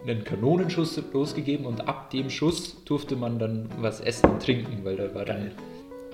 einen 0.02 0.24
Kanonenschuss 0.24 1.00
losgegeben 1.12 1.66
und 1.66 1.88
ab 1.88 2.10
dem 2.10 2.30
Schuss 2.30 2.84
durfte 2.84 3.16
man 3.16 3.38
dann 3.38 3.68
was 3.78 4.00
essen 4.00 4.30
und 4.30 4.42
trinken, 4.42 4.84
weil 4.84 4.96
da 4.96 5.14
war 5.14 5.24
dann 5.24 5.52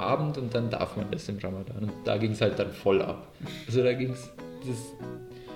Abend 0.01 0.39
und 0.39 0.55
dann 0.55 0.71
darf 0.71 0.97
man 0.97 1.11
das 1.11 1.29
im 1.29 1.39
Ramadan. 1.39 1.85
Und 1.85 1.93
da 2.05 2.17
ging 2.19 2.33
es 2.33 2.41
halt 2.41 2.59
dann 2.59 2.73
voll 2.73 3.01
ab. 3.03 3.29
Also 3.67 3.83
da 3.83 3.93
ging 3.93 4.11
es, 4.13 4.31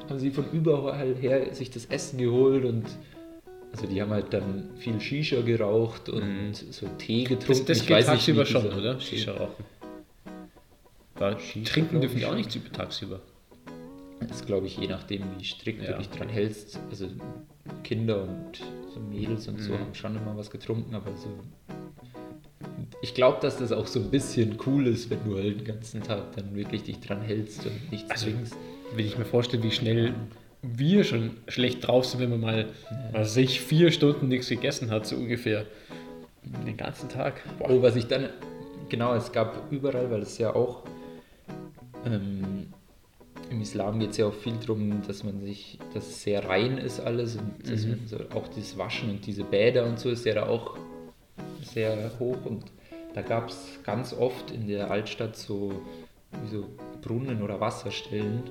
haben 0.08 0.18
sie 0.18 0.30
von 0.30 0.44
überall 0.52 1.14
her 1.16 1.52
sich 1.54 1.70
das 1.70 1.86
Essen 1.86 2.18
geholt 2.18 2.64
und 2.64 2.84
also 3.72 3.86
die 3.88 4.00
haben 4.00 4.10
halt 4.12 4.32
dann 4.32 4.70
viel 4.76 5.00
Shisha 5.00 5.40
geraucht 5.40 6.08
und 6.08 6.54
so 6.54 6.86
Tee 6.98 7.24
getrunken. 7.24 7.46
Das, 7.48 7.64
das 7.64 7.78
Ich 7.78 7.86
geht 7.86 7.96
weiß 7.96 8.06
nicht, 8.10 8.16
tagsüber 8.26 8.42
wie 8.42 8.46
schon, 8.46 8.66
oder? 8.72 9.00
Shisha 9.00 9.32
rauchen. 9.32 9.64
Weil 11.16 11.38
Shisha, 11.40 11.72
trinken 11.72 12.00
dürfen 12.00 12.18
die 12.18 12.24
auch 12.24 12.28
schon. 12.30 12.38
nicht 12.38 12.54
über- 12.54 12.72
tagsüber. 12.72 13.20
Das 14.20 14.38
ist, 14.40 14.46
glaube 14.46 14.66
ich, 14.66 14.78
je 14.78 14.86
nachdem, 14.86 15.22
wie 15.38 15.44
strikt 15.44 15.82
Ja. 15.82 15.92
du 15.92 15.98
dich 15.98 16.08
dran 16.10 16.28
hältst. 16.28 16.78
Also 16.90 17.08
Kinder 17.82 18.22
und 18.22 18.60
so 18.94 19.00
Mädels 19.00 19.48
und 19.48 19.60
so 19.60 19.72
Mhm. 19.72 19.78
haben 19.80 19.94
schon 19.94 20.16
immer 20.16 20.36
was 20.36 20.50
getrunken, 20.50 20.94
aber 20.94 21.10
so. 21.16 21.28
Ich 23.02 23.14
glaube, 23.14 23.38
dass 23.40 23.58
das 23.58 23.72
auch 23.72 23.86
so 23.86 24.00
ein 24.00 24.10
bisschen 24.10 24.58
cool 24.66 24.86
ist, 24.86 25.10
wenn 25.10 25.22
du 25.24 25.36
halt 25.36 25.60
den 25.60 25.64
ganzen 25.64 26.02
Tag 26.02 26.34
dann 26.36 26.54
wirklich 26.54 26.82
dich 26.84 27.00
dran 27.00 27.20
hältst 27.22 27.64
und 27.66 27.90
nichts 27.92 28.10
Also, 28.10 28.26
trinkst. 28.26 28.54
Wenn 28.94 29.06
ich 29.06 29.18
mir 29.18 29.24
vorstelle, 29.24 29.62
wie 29.62 29.70
schnell 29.70 30.14
wir 30.62 31.04
schon 31.04 31.32
schlecht 31.48 31.86
drauf 31.86 32.06
sind, 32.06 32.20
wenn 32.20 32.30
man 32.30 32.40
mal, 32.40 32.66
was 33.12 33.30
weiß 33.30 33.36
ich, 33.38 33.60
vier 33.60 33.90
Stunden 33.92 34.28
nichts 34.28 34.48
gegessen 34.48 34.90
hat, 34.90 35.06
so 35.06 35.16
ungefähr. 35.16 35.66
Den 36.66 36.76
ganzen 36.76 37.08
Tag. 37.08 37.42
Boah. 37.58 37.70
Oh, 37.70 37.82
was 37.82 37.96
ich 37.96 38.06
dann. 38.06 38.28
Genau, 38.88 39.14
es 39.14 39.32
gab 39.32 39.70
überall, 39.72 40.10
weil 40.10 40.22
es 40.22 40.36
ja 40.38 40.54
auch. 40.54 40.82
Ähm, 42.06 42.66
Im 43.50 43.60
Islam 43.60 43.98
geht 43.98 44.10
es 44.10 44.16
ja 44.18 44.26
auch 44.26 44.34
viel 44.34 44.54
darum, 44.60 45.02
dass 45.06 45.24
man 45.24 45.40
sich, 45.40 45.78
dass 45.94 46.06
es 46.06 46.22
sehr 46.22 46.46
rein 46.48 46.78
ist 46.78 47.00
alles 47.00 47.36
und 47.36 47.52
dass 47.70 47.84
Mhm. 47.84 47.90
man 47.90 48.00
so, 48.06 48.16
auch 48.34 48.48
dieses 48.48 48.76
Waschen 48.78 49.10
und 49.10 49.26
diese 49.26 49.44
Bäder 49.44 49.86
und 49.86 49.98
so 49.98 50.10
ist 50.10 50.24
ja 50.26 50.34
da 50.34 50.46
auch 50.46 50.76
sehr 51.74 52.10
hoch 52.18 52.44
und 52.44 52.64
da 53.14 53.22
gab 53.22 53.48
es 53.48 53.80
ganz 53.84 54.12
oft 54.12 54.50
in 54.50 54.66
der 54.66 54.90
Altstadt 54.90 55.36
so, 55.36 55.72
so 56.50 56.66
Brunnen 57.02 57.42
oder 57.42 57.60
Wasserstellen 57.60 58.42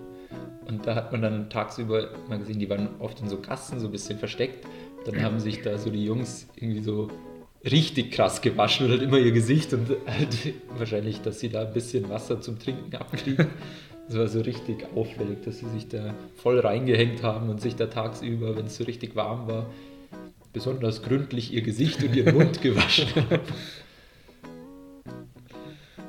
und 0.68 0.86
da 0.88 0.96
hat 0.96 1.12
man 1.12 1.22
dann 1.22 1.50
tagsüber 1.50 2.10
mal 2.30 2.40
gesehen, 2.40 2.60
die 2.60 2.70
waren 2.70 2.90
oft 3.00 3.20
in 3.22 3.28
so 3.28 3.40
Gassen 3.40 3.80
so 3.80 3.88
ein 3.88 3.92
bisschen 3.92 4.20
versteckt. 4.20 4.66
Dann 5.06 5.22
haben 5.22 5.40
sich 5.40 5.62
da 5.62 5.78
so 5.78 5.90
die 5.90 6.06
Jungs 6.06 6.48
irgendwie 6.56 6.82
so 6.82 7.10
richtig 7.70 8.12
krass 8.12 8.42
gewaschen 8.42 8.86
und 8.86 8.92
halt 8.94 9.02
immer 9.02 9.18
ihr 9.18 9.32
Gesicht 9.32 9.74
und 9.74 9.90
halt 10.06 10.54
wahrscheinlich, 10.78 11.22
dass 11.22 11.40
sie 11.40 11.50
da 11.50 11.62
ein 11.62 11.74
bisschen 11.74 12.10
Wasser 12.10 12.42
zum 12.42 12.60
Trinken 12.60 12.96
abkriegen. 12.96 13.48
Das 14.08 14.18
war 14.18 14.28
so 14.28 14.42
richtig 14.42 14.86
auffällig, 14.96 15.42
dass 15.44 15.60
sie 15.60 15.70
sich 15.70 15.88
da 15.88 16.14
voll 16.36 16.60
reingehängt 16.60 17.24
haben 17.24 17.50
und 17.50 17.62
sich 17.62 17.76
da 17.76 17.88
tagsüber, 17.88 18.56
wenn 18.56 18.66
es 18.66 18.76
so 18.76 18.84
richtig 18.84 19.16
warm 19.16 19.48
war, 19.48 19.66
besonders 20.54 21.02
gründlich 21.02 21.52
ihr 21.54 21.62
Gesicht 21.62 22.02
und 22.04 22.16
ihren 22.16 22.36
Mund 22.36 22.62
gewaschen 22.62 23.08
haben. 23.30 23.40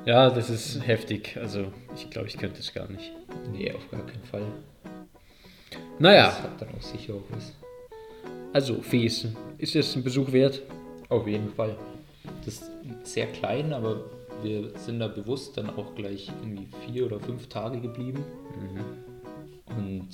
Ja, 0.05 0.29
das 0.29 0.49
ist 0.49 0.85
heftig. 0.85 1.35
Also, 1.37 1.71
ich 1.95 2.09
glaube, 2.11 2.27
ich 2.27 2.37
könnte 2.37 2.59
es 2.59 2.73
gar 2.73 2.87
nicht. 2.89 3.11
Nee, 3.51 3.71
auf 3.71 3.89
gar 3.89 4.05
keinen 4.05 4.23
Fall. 4.23 4.45
Naja, 5.97 6.27
Das 6.27 6.41
hat 6.43 6.61
dann 6.61 6.69
auch 6.77 6.81
sicher 6.81 7.15
auch 7.15 7.23
was. 7.31 7.53
also 8.53 8.81
Fees. 8.81 9.27
Ist 9.57 9.75
es 9.75 9.95
ein 9.95 10.03
Besuch 10.03 10.31
wert? 10.31 10.61
Auf 11.09 11.25
jeden 11.27 11.49
Fall. 11.49 11.75
Das 12.43 12.55
ist 12.55 12.71
sehr 13.03 13.27
klein, 13.27 13.73
aber 13.73 14.03
wir 14.43 14.71
sind 14.77 14.99
da 14.99 15.07
bewusst 15.07 15.57
dann 15.57 15.69
auch 15.71 15.95
gleich 15.95 16.31
irgendwie 16.41 16.67
vier 16.85 17.05
oder 17.05 17.19
fünf 17.19 17.47
Tage 17.47 17.79
geblieben. 17.79 18.23
Und 19.77 20.07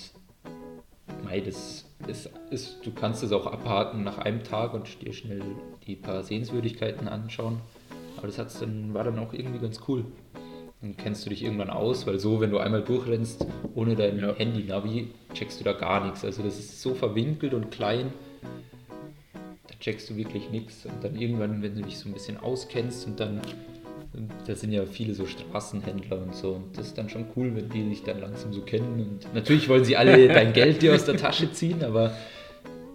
mei, 1.24 1.39
das 1.39 1.86
ist, 2.08 2.30
ist, 2.50 2.78
du 2.84 2.91
kannst 2.91 3.24
es 3.24 3.32
auch 3.32 3.45
abhaken 3.47 4.04
nach 4.04 4.17
einem 4.17 4.43
Tag 4.43 4.74
und 4.74 5.02
dir 5.02 5.13
schnell 5.13 5.41
die 5.86 5.95
paar 5.95 6.24
Sehenswürdigkeiten 6.24 7.08
anschauen. 7.08 7.60
Aber 8.17 8.28
das 8.28 8.38
hat's 8.38 8.60
dann, 8.60 8.93
war 8.93 9.04
dann 9.04 9.19
auch 9.19 9.34
irgendwie 9.34 9.60
ganz 9.60 9.80
cool. 9.88 10.06
Dann 10.82 10.97
kennst 10.97 11.26
du 11.26 11.30
dich 11.30 11.43
irgendwann 11.43 11.69
aus, 11.69 12.08
weil 12.08 12.17
so, 12.17 12.41
wenn 12.41 12.50
du 12.50 12.58
einmal 12.58 12.82
durchrennst, 12.82 13.45
ohne 13.76 13.95
dein 13.95 14.17
Ja. 14.19 14.34
Handy-Navi, 14.34 15.10
checkst 15.34 15.60
du 15.60 15.63
da 15.63 15.74
gar 15.74 16.04
nichts. 16.04 16.26
Also 16.26 16.41
das 16.41 16.58
ist 16.58 16.82
so 16.82 16.95
verwinkelt 16.95 17.54
und 17.54 17.69
klein, 17.69 18.12
da 19.67 19.76
checkst 19.80 20.10
du 20.10 20.15
wirklich 20.15 20.50
nichts. 20.50 20.86
Und 20.86 21.04
dann 21.04 21.15
irgendwann, 21.15 21.62
wenn 21.62 21.76
du 21.76 21.84
dich 21.84 22.00
so 22.00 22.10
ein 22.10 22.13
bisschen 22.13 22.38
auskennst 22.38 23.06
und 23.06 23.19
dann, 23.19 23.41
da 24.45 24.56
sind 24.56 24.71
ja 24.71 24.86
viele 24.86 25.13
so 25.13 25.26
Straßenhändler 25.26 26.21
und 26.21 26.36
so. 26.36 26.54
Und 26.54 26.78
das 26.78 26.88
ist 26.88 26.97
dann 26.97 27.10
schon 27.10 27.26
cool, 27.36 27.56
wenn 27.56 27.69
die 27.69 27.84
dich 27.89 28.04
dann 28.04 28.19
langsam 28.19 28.54
so 28.54 28.62
kennen. 28.62 29.00
Und 29.00 29.34
natürlich 29.34 29.69
wollen 29.69 29.86
sie 29.86 29.95
alle 29.95 30.28
dein 30.34 30.54
Geld 30.54 30.82
dir 30.82 30.93
aus 30.93 31.06
der 31.06 31.17
Tasche 31.17 31.52
ziehen, 31.52 31.84
aber 31.84 32.15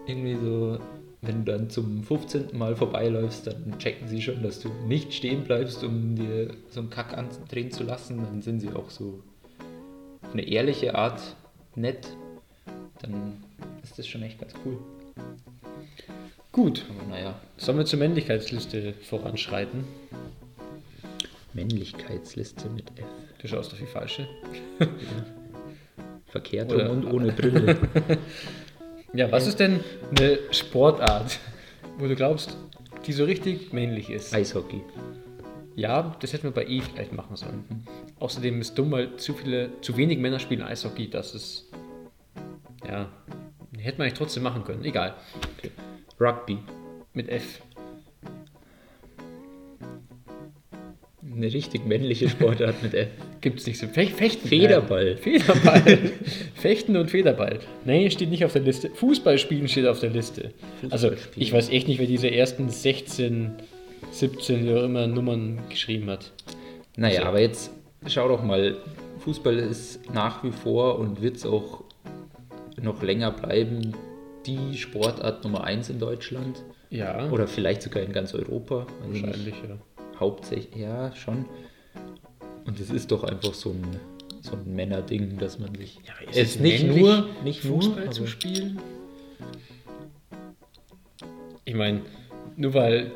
irgendwie 0.07 0.37
so, 0.37 0.79
wenn 1.23 1.45
du 1.45 1.53
dann 1.53 1.71
zum 1.71 2.03
15. 2.03 2.49
Mal 2.53 2.77
vorbeiläufst, 2.77 3.47
dann 3.47 3.79
checken 3.79 4.09
sie 4.09 4.21
schon, 4.21 4.43
dass 4.43 4.61
du 4.61 4.69
nicht 4.87 5.15
stehen 5.15 5.45
bleibst, 5.45 5.83
um 5.83 6.17
dir 6.17 6.51
so 6.69 6.81
einen 6.81 6.91
Kack 6.91 7.17
andrehen 7.17 7.71
zu 7.71 7.85
lassen. 7.85 8.19
Dann 8.19 8.43
sind 8.43 8.61
sie 8.61 8.71
auch 8.71 8.91
so 8.91 9.23
auf 10.23 10.33
eine 10.33 10.47
ehrliche 10.47 10.95
Art 10.95 11.23
nett. 11.75 12.09
Dann 13.01 13.43
ist 13.83 13.99
das 13.99 14.07
schon 14.07 14.23
echt 14.23 14.39
ganz 14.39 14.53
cool. 14.65 14.79
Gut. 16.53 16.85
Aber 16.89 17.09
naja, 17.09 17.35
Sollen 17.59 17.79
wir 17.79 17.87
zur 17.87 17.99
Männlichkeitsliste 17.99 18.93
voranschreiten? 19.03 19.85
Männlichkeitsliste 21.57 22.69
mit 22.69 22.90
F. 22.97 23.07
Du 23.42 23.49
schaust 23.49 23.73
auf 23.73 23.79
die 23.79 23.87
falsche. 23.87 24.29
Verkehrt 26.27 26.73
Oder- 26.73 26.90
und 26.90 27.05
ohne 27.12 27.33
Brille. 27.33 27.77
Ja, 29.12 29.33
was 29.33 29.47
ist 29.47 29.61
denn 29.61 29.81
eine 30.11 30.38
Sportart, 30.51 31.38
wo 31.97 32.07
du 32.07 32.14
glaubst, 32.14 32.59
die 33.07 33.12
so 33.12 33.25
richtig 33.25 33.73
männlich 33.73 34.11
ist? 34.11 34.35
Eishockey. 34.35 34.83
Ja, 35.75 36.14
das 36.21 36.35
hätten 36.35 36.42
wir 36.42 36.51
bei 36.51 36.66
E 36.66 36.83
vielleicht 36.83 37.12
machen 37.12 37.37
sollen. 37.37 37.87
Außerdem 38.19 38.61
ist 38.61 38.75
dumm, 38.75 38.90
weil 38.90 39.16
zu 39.16 39.33
viele, 39.33 39.81
zu 39.81 39.97
wenig 39.97 40.19
Männer 40.19 40.38
spielen 40.38 40.61
Eishockey, 40.61 41.09
das 41.09 41.35
ist. 41.35 41.73
Ja. 42.87 43.11
Hätte 43.79 43.99
man 43.99 44.07
eigentlich 44.07 44.19
trotzdem 44.19 44.42
machen 44.42 44.64
können. 44.64 44.85
Egal. 44.85 45.14
Rugby. 46.21 46.59
Mit 47.14 47.31
F. 47.31 47.62
Eine 51.37 51.53
richtig 51.53 51.85
männliche 51.85 52.29
Sportart 52.31 52.83
mit 52.83 52.94
F. 52.94 53.09
Gibt 53.42 53.61
es 53.61 53.66
nicht 53.66 53.79
so. 53.79 53.87
Fech, 53.88 54.14
Fechten. 54.14 54.49
Federball. 54.49 55.09
Äh, 55.09 55.16
Federball. 55.16 55.99
Fechten 56.55 56.96
und 56.96 57.11
Federball. 57.11 57.59
Nein, 57.85 58.11
steht 58.11 58.31
nicht 58.31 58.44
auf 58.44 58.55
der 58.55 58.62
Liste. 58.62 58.88
Fußballspielen 58.94 59.68
steht 59.68 59.87
auf 59.87 60.01
der 60.01 60.11
Liste. 60.11 60.53
Also, 60.88 61.11
ich 61.37 61.53
weiß 61.53 61.68
echt 61.68 61.88
nicht, 61.88 61.99
wer 61.99 62.07
diese 62.07 62.31
ersten 62.31 62.70
16, 62.70 63.51
17, 64.12 64.64
wie 64.66 64.75
auch 64.75 64.85
immer 64.85 65.07
Nummern 65.07 65.59
geschrieben 65.68 66.09
hat. 66.09 66.33
Naja, 66.96 67.20
So. 67.20 67.27
aber 67.27 67.40
jetzt 67.40 67.70
schau 68.07 68.29
doch 68.29 68.42
mal. 68.42 68.77
Fußball 69.18 69.59
ist 69.59 70.12
nach 70.14 70.42
wie 70.42 70.53
vor 70.53 70.99
und 70.99 71.20
wird 71.20 71.37
es 71.37 71.44
auch 71.44 71.85
noch 72.81 73.03
länger 73.03 73.31
bleiben 73.33 73.92
die 74.46 74.77
Sportart 74.79 75.44
Nummer 75.44 75.64
1 75.64 75.90
in 75.90 75.99
Deutschland. 75.99 76.62
Ja, 76.88 77.29
Oder 77.31 77.46
vielleicht 77.46 77.83
sogar 77.83 78.03
in 78.03 78.12
ganz 78.12 78.33
Europa. 78.33 78.87
Also 79.03 79.22
wahrscheinlich, 79.22 79.55
ja. 79.68 79.77
Hauptsächlich, 80.19 80.77
ja, 80.77 81.15
schon. 81.15 81.47
Und 82.65 82.81
es 82.81 82.91
ist 82.91 83.11
doch 83.11 83.25
einfach 83.25 83.55
so 83.55 83.71
ein, 83.71 83.85
so 84.41 84.53
ein 84.53 84.75
Männerding, 84.75 85.39
dass 85.39 85.59
man 85.59 85.75
sich. 85.75 86.01
Ja, 86.07 86.15
aber 86.21 86.31
es 86.31 86.37
es 86.37 86.49
ist 86.51 86.61
nicht 86.61 86.87
nur, 86.87 87.29
nicht 87.45 87.61
Fußball 87.61 88.05
nur, 88.05 88.13
zu 88.13 88.27
spielen? 88.27 88.81
Ich 91.65 91.75
meine, 91.75 92.03
nur 92.57 92.75
weil 92.75 93.13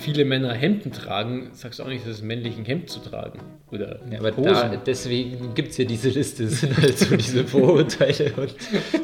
viele 0.00 0.24
Männer 0.24 0.52
Hemden 0.52 0.90
tragen, 0.92 1.50
sagst 1.52 1.78
du 1.78 1.84
auch 1.84 1.88
nicht, 1.88 2.04
dass 2.04 2.14
es 2.14 2.22
männlich 2.22 2.56
ein 2.58 2.64
Hemd 2.64 2.88
zu 2.90 3.00
tragen. 3.00 3.38
Oder 3.70 4.00
Ja, 4.10 4.18
aber 4.18 4.32
da, 4.32 4.76
deswegen 4.84 5.54
gibt 5.54 5.68
es 5.70 5.76
ja 5.76 5.84
diese 5.84 6.08
Liste. 6.08 6.44
Es 6.50 6.60
sind 6.60 6.76
halt 6.76 6.98
so 6.98 7.16
diese 7.16 7.44
Vorurteile 7.44 8.32
und 8.36 8.54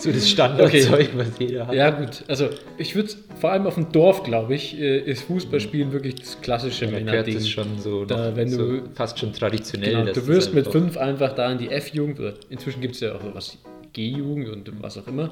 so 0.00 0.10
das 0.10 0.28
Standardzeug, 0.28 1.10
was 1.14 1.38
jeder 1.38 1.68
hat. 1.68 1.74
Ja, 1.74 1.90
gut. 1.90 2.24
Also, 2.26 2.48
ich 2.78 2.94
würde 2.96 3.12
vor 3.40 3.52
allem 3.52 3.66
auf 3.66 3.74
dem 3.74 3.92
Dorf, 3.92 4.24
glaube 4.24 4.54
ich, 4.56 4.76
äh, 4.78 4.98
ist 4.98 5.22
Fußballspielen 5.24 5.92
wirklich 5.92 6.16
das 6.16 6.40
klassische 6.40 6.86
gehört 6.86 7.04
Männerding. 7.04 7.36
es 7.36 7.48
schon 7.48 7.78
so, 7.78 8.04
Da, 8.04 8.34
wenn 8.34 8.48
so 8.48 8.58
du- 8.58 8.82
fast 8.94 9.18
schon 9.18 9.32
traditionell. 9.32 9.90
Genau, 9.92 10.04
du 10.06 10.12
das 10.12 10.26
wirst 10.26 10.54
mit 10.54 10.66
fünf 10.66 10.96
einfach 10.96 11.34
da 11.34 11.52
in 11.52 11.58
die 11.58 11.68
F-Jugend 11.70 12.18
oder 12.18 12.34
inzwischen 12.50 12.80
gibt 12.80 12.94
es 12.96 13.00
ja 13.00 13.14
auch 13.14 13.22
sowas 13.22 13.58
G-Jugend 13.92 14.48
und 14.48 14.82
was 14.82 14.98
auch 14.98 15.06
immer. 15.06 15.30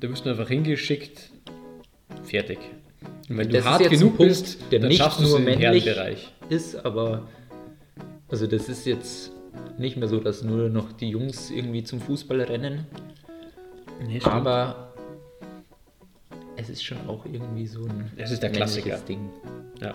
Da 0.00 0.08
wirst 0.08 0.24
du 0.24 0.30
einfach 0.30 0.48
hingeschickt, 0.48 1.30
fertig. 2.24 2.58
Und 3.28 3.38
wenn 3.38 3.48
Das 3.48 3.50
du 3.50 3.58
ist 3.58 3.64
hart 3.64 3.90
genug 3.90 4.16
Punkt, 4.16 4.28
bist, 4.28 4.58
der 4.70 4.80
dann 4.80 4.88
nicht 4.88 4.98
schaffst 4.98 5.20
du 5.20 5.24
es 5.24 5.30
nur 5.30 5.38
im 5.38 5.44
männlich 5.44 5.86
ist, 6.48 6.84
aber 6.84 7.28
also 8.28 8.46
das 8.46 8.68
ist 8.68 8.84
jetzt 8.86 9.32
nicht 9.78 9.96
mehr 9.96 10.08
so, 10.08 10.20
dass 10.20 10.42
nur 10.42 10.68
noch 10.68 10.92
die 10.92 11.08
Jungs 11.10 11.50
irgendwie 11.50 11.82
zum 11.84 12.00
Fußball 12.00 12.40
rennen, 12.42 12.86
Nee, 14.06 14.20
aber 14.24 14.92
es 16.56 16.68
ist 16.68 16.82
schon 16.82 16.98
auch 17.06 17.24
irgendwie 17.24 17.66
so 17.66 17.84
ein 17.84 18.10
Es 18.16 18.30
ist 18.32 18.42
der 18.42 18.50
Klassiker. 18.50 18.96
Ding. 19.08 19.30
ja. 19.80 19.94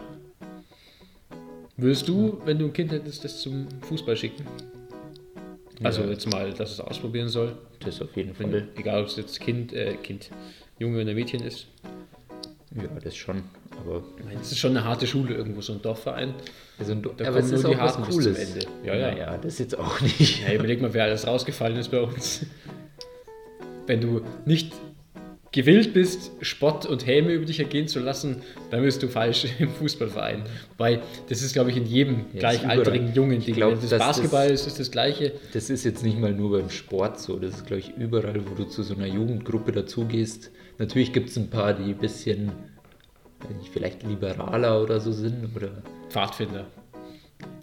Würdest 1.75 2.07
du, 2.07 2.39
wenn 2.45 2.57
du 2.57 2.65
ein 2.65 2.73
Kind 2.73 2.91
hättest, 2.91 3.23
das 3.23 3.41
zum 3.41 3.67
Fußball 3.81 4.15
schicken? 4.17 4.45
Also 5.83 6.01
Ja. 6.01 6.09
jetzt 6.09 6.25
mal, 6.31 6.51
dass 6.53 6.71
es 6.71 6.79
ausprobieren 6.79 7.27
soll. 7.27 7.55
Das 7.81 8.01
auf 8.01 8.15
jeden 8.15 8.33
Fall. 8.33 8.69
egal, 8.75 9.01
ob 9.01 9.07
es 9.07 9.17
jetzt 9.17 9.39
Kind, 9.39 9.73
äh, 9.73 9.93
Kind, 10.01 10.31
Junge 10.79 11.01
oder 11.03 11.13
Mädchen 11.13 11.43
ist. 11.43 11.67
Ja, 12.75 12.83
das 13.03 13.15
schon. 13.15 13.43
Aber, 13.79 14.03
es 14.41 14.51
ist 14.51 14.59
schon 14.59 14.71
eine 14.71 14.83
harte 14.83 15.07
Schule 15.07 15.33
irgendwo, 15.35 15.61
so 15.61 15.73
ein 15.73 15.81
Dorfverein. 15.81 16.33
also, 16.77 16.93
Da 16.95 17.09
aber 17.09 17.39
kommen 17.39 17.47
nur 17.49 17.57
ist 17.59 17.67
die 17.67 17.77
Harten 17.77 18.03
bis 18.03 18.15
zum 18.15 18.23
Cooles. 18.33 18.37
Ende. 18.37 18.65
Ja, 18.85 18.95
ja. 18.95 19.11
Naja, 19.11 19.37
das 19.37 19.59
jetzt 19.59 19.77
auch 19.79 20.01
nicht. 20.01 20.45
Ja, 20.47 20.53
überleg 20.53 20.81
mal, 20.81 20.93
wer 20.93 21.05
alles 21.05 21.25
rausgefallen 21.25 21.77
ist 21.77 21.89
bei 21.91 22.01
uns. 22.01 22.45
Wenn 23.85 24.01
du 24.01 24.21
nicht 24.45 24.73
gewillt 25.53 25.93
bist, 25.93 26.31
Spott 26.41 26.85
und 26.85 27.07
Häme 27.07 27.31
über 27.31 27.45
dich 27.45 27.59
ergehen 27.59 27.87
zu 27.87 27.99
lassen, 27.99 28.41
dann 28.69 28.83
bist 28.83 29.01
du 29.01 29.07
falsch 29.07 29.47
im 29.59 29.69
Fußballverein. 29.69 30.43
Weil 30.77 31.01
das 31.29 31.41
ist, 31.41 31.53
glaube 31.53 31.71
ich, 31.71 31.77
in 31.77 31.85
jedem 31.85 32.25
Ja, 32.33 32.39
gleichaltrigen. 32.39 33.13
Jungen 33.13 33.39
Ding. 33.39 33.55
glaub, 33.55 33.71
Wenn 33.71 33.79
das 33.81 33.89
dass 33.91 33.99
Basketball 33.99 34.49
das- 34.49 34.61
ist, 34.61 34.67
ist 34.67 34.79
das 34.81 34.91
Gleiche. 34.91 35.31
Das 35.53 35.69
ist 35.69 35.85
jetzt 35.85 36.03
nicht 36.03 36.19
mal 36.19 36.33
nur 36.33 36.51
beim 36.59 36.69
Sport 36.69 37.19
so, 37.21 37.37
das 37.39 37.55
ist, 37.55 37.65
glaube 37.65 37.79
ich, 37.79 37.95
überall, 37.97 38.41
wo 38.49 38.55
du 38.55 38.65
zu 38.65 38.83
so 38.83 38.93
einer 38.95 39.07
Jugendgruppe 39.07 39.71
dazugehst. 39.71 40.51
Natürlich 40.77 41.11
gibt 41.13 41.29
es 41.29 41.37
ein 41.37 41.49
paar, 41.49 41.73
die 41.73 41.91
ein 41.91 41.97
bisschen, 41.97 42.51
nicht, 43.57 43.71
vielleicht 43.71 44.03
liberaler 44.03 44.81
oder 44.81 44.99
so 44.99 45.11
sind. 45.11 45.55
Oder 45.55 45.69
Pfadfinder. 46.09 46.67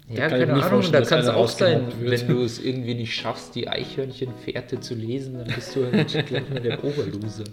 ja, 0.09 0.25
ich 0.25 0.31
keine 0.31 0.53
Ahnung, 0.53 0.83
da 0.91 1.01
kann 1.01 1.19
es 1.19 1.27
auch 1.29 1.47
sein, 1.47 1.87
wenn 1.99 2.27
du 2.27 2.43
es 2.43 2.63
irgendwie 2.63 2.95
nicht 2.95 3.15
schaffst, 3.15 3.55
die 3.55 3.67
Eichhörnchenfährte 3.67 4.79
zu 4.79 4.95
lesen, 4.95 5.37
dann 5.37 5.47
bist 5.47 5.75
du 5.75 5.85
halt 5.91 6.09
gleich 6.27 6.49
mal 6.49 6.59
der 6.59 6.83
Oberloser. 6.83 7.45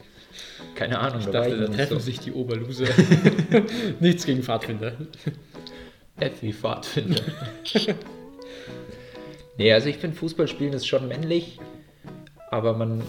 Keine 0.74 0.98
Ahnung, 0.98 1.20
Ich 1.20 1.26
dachte, 1.26 1.54
ich 1.54 1.60
da 1.60 1.66
treffen 1.68 1.98
so. 1.98 2.00
sich 2.00 2.18
die 2.20 2.32
Oberloser. 2.32 2.86
Nichts 4.00 4.24
gegen 4.26 4.42
Pfadfinder. 4.42 4.96
F 6.18 6.32
wie 6.40 6.52
Pfadfinder. 6.52 7.22
nee, 9.58 9.72
also 9.72 9.88
ich 9.88 9.98
finde 9.98 10.16
Fußballspielen 10.16 10.72
ist 10.72 10.86
schon 10.86 11.08
männlich, 11.08 11.58
aber 12.50 12.74
man 12.74 13.02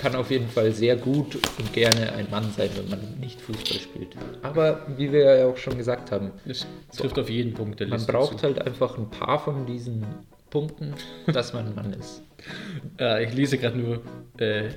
kann 0.00 0.16
auf 0.16 0.30
jeden 0.30 0.48
Fall 0.48 0.72
sehr 0.72 0.96
gut 0.96 1.34
und 1.58 1.72
gerne 1.74 2.12
ein 2.14 2.26
Mann 2.30 2.50
sein, 2.56 2.70
wenn 2.74 2.88
man 2.88 3.20
nicht 3.20 3.38
Fußball 3.38 3.78
spielt. 3.78 4.16
Aber 4.42 4.80
wie 4.96 5.12
wir 5.12 5.36
ja 5.36 5.46
auch 5.46 5.58
schon 5.58 5.76
gesagt 5.76 6.10
haben, 6.10 6.30
Das 6.46 6.66
trifft 6.96 7.18
auf 7.18 7.28
jeden 7.28 7.52
Punkt 7.52 7.80
der 7.80 7.88
man 7.88 7.98
Liste 7.98 8.10
braucht 8.12 8.38
zu. 8.38 8.44
halt 8.46 8.62
einfach 8.62 8.96
ein 8.96 9.10
paar 9.10 9.38
von 9.38 9.66
diesen 9.66 10.06
Punkten, 10.48 10.94
dass 11.26 11.52
man 11.52 11.66
ein 11.66 11.74
Mann 11.74 11.92
ist. 11.92 12.22
Äh, 12.98 13.24
ich 13.28 13.34
lese 13.34 13.58
gerade 13.58 13.76
nur, 13.78 14.00
äh, 14.38 14.70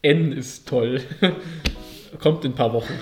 N 0.00 0.32
ist 0.32 0.66
toll. 0.66 1.02
Kommt 2.22 2.46
in 2.46 2.52
ein 2.52 2.54
paar 2.54 2.72
Wochen. 2.72 2.94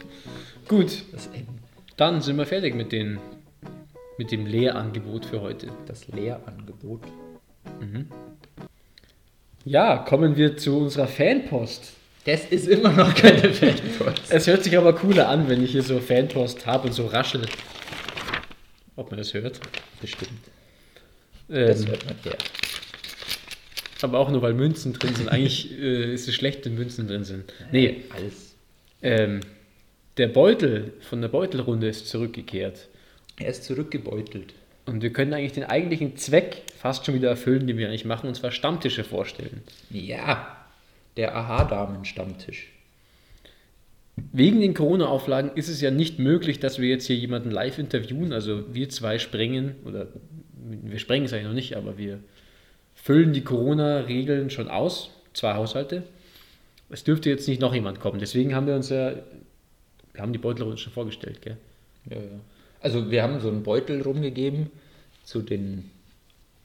Gut, 0.68 1.02
Das 1.12 1.26
N. 1.26 1.48
dann 1.96 2.20
sind 2.22 2.36
wir 2.36 2.46
fertig 2.46 2.76
mit, 2.76 2.92
den, 2.92 3.18
mit 4.16 4.30
dem 4.30 4.46
Lehrangebot 4.46 5.26
für 5.26 5.40
heute. 5.40 5.66
Das 5.86 6.06
Lehrangebot. 6.06 7.02
Ja, 9.68 9.96
kommen 9.98 10.36
wir 10.36 10.56
zu 10.56 10.78
unserer 10.78 11.08
Fanpost. 11.08 11.92
Das 12.24 12.44
ist 12.46 12.68
immer 12.68 12.92
noch 12.92 13.12
keine 13.14 13.52
Fanpost. 13.52 14.22
Es 14.30 14.46
hört 14.46 14.62
sich 14.64 14.78
aber 14.78 14.92
cooler 14.94 15.28
an, 15.28 15.48
wenn 15.48 15.62
ich 15.64 15.72
hier 15.72 15.82
so 15.82 15.98
Fanpost 15.98 16.66
habe 16.66 16.86
und 16.86 16.92
so 16.94 17.06
raschel. 17.06 17.42
Ob 18.94 19.10
man 19.10 19.18
das 19.18 19.34
hört. 19.34 19.58
Bestimmt. 20.00 20.30
Das 21.48 21.82
Ähm, 21.82 21.88
hört 21.88 22.06
man 22.06 22.14
her. 22.22 22.36
aber 24.02 24.18
auch 24.20 24.30
nur, 24.30 24.40
weil 24.42 24.54
Münzen 24.54 24.92
drin 24.92 25.14
sind. 25.16 25.28
Eigentlich 25.28 25.72
äh, 25.80 26.14
ist 26.14 26.28
es 26.28 26.34
schlecht, 26.36 26.64
wenn 26.64 26.76
Münzen 26.76 27.08
drin 27.08 27.24
sind. 27.24 27.52
Nee, 27.72 28.04
Alles. 28.14 28.54
ähm, 29.02 29.40
der 30.16 30.28
Beutel 30.28 30.92
von 31.00 31.20
der 31.20 31.28
Beutelrunde 31.28 31.88
ist 31.88 32.06
zurückgekehrt. 32.08 32.86
Er 33.38 33.48
ist 33.48 33.64
zurückgebeutelt. 33.64 34.54
Und 34.86 35.02
wir 35.02 35.12
können 35.12 35.34
eigentlich 35.34 35.52
den 35.52 35.64
eigentlichen 35.64 36.16
Zweck 36.16 36.62
fast 36.78 37.04
schon 37.04 37.14
wieder 37.16 37.28
erfüllen, 37.28 37.66
den 37.66 37.76
wir 37.76 37.88
eigentlich 37.88 38.04
machen, 38.04 38.28
und 38.28 38.36
zwar 38.36 38.52
Stammtische 38.52 39.02
vorstellen. 39.02 39.62
Ja, 39.90 40.56
der 41.16 41.36
Aha-Damen-Stammtisch. 41.36 42.68
Wegen 44.32 44.60
den 44.60 44.74
Corona-Auflagen 44.74 45.50
ist 45.56 45.68
es 45.68 45.80
ja 45.80 45.90
nicht 45.90 46.18
möglich, 46.18 46.60
dass 46.60 46.78
wir 46.78 46.88
jetzt 46.88 47.06
hier 47.06 47.16
jemanden 47.16 47.50
live 47.50 47.78
interviewen. 47.78 48.32
Also 48.32 48.72
wir 48.72 48.88
zwei 48.88 49.18
sprengen, 49.18 49.74
oder 49.84 50.06
wir 50.54 50.98
sprengen 50.98 51.26
es 51.26 51.32
eigentlich 51.32 51.46
noch 51.46 51.52
nicht, 51.52 51.76
aber 51.76 51.98
wir 51.98 52.20
füllen 52.94 53.32
die 53.32 53.44
Corona-Regeln 53.44 54.50
schon 54.50 54.68
aus. 54.68 55.10
Zwei 55.32 55.54
Haushalte. 55.54 56.04
Es 56.88 57.04
dürfte 57.04 57.28
jetzt 57.28 57.48
nicht 57.48 57.60
noch 57.60 57.74
jemand 57.74 58.00
kommen. 58.00 58.20
Deswegen 58.20 58.54
haben 58.54 58.66
wir 58.66 58.74
uns 58.74 58.88
ja, 58.88 59.12
wir 60.12 60.22
haben 60.22 60.32
die 60.32 60.38
Beutelrunde 60.38 60.78
schon 60.78 60.92
vorgestellt, 60.92 61.42
gell? 61.42 61.56
Ja, 62.08 62.16
ja. 62.16 62.40
Also 62.80 63.10
wir 63.10 63.22
haben 63.22 63.40
so 63.40 63.48
einen 63.48 63.62
Beutel 63.62 64.02
rumgegeben 64.02 64.70
zu 65.24 65.42
den 65.42 65.90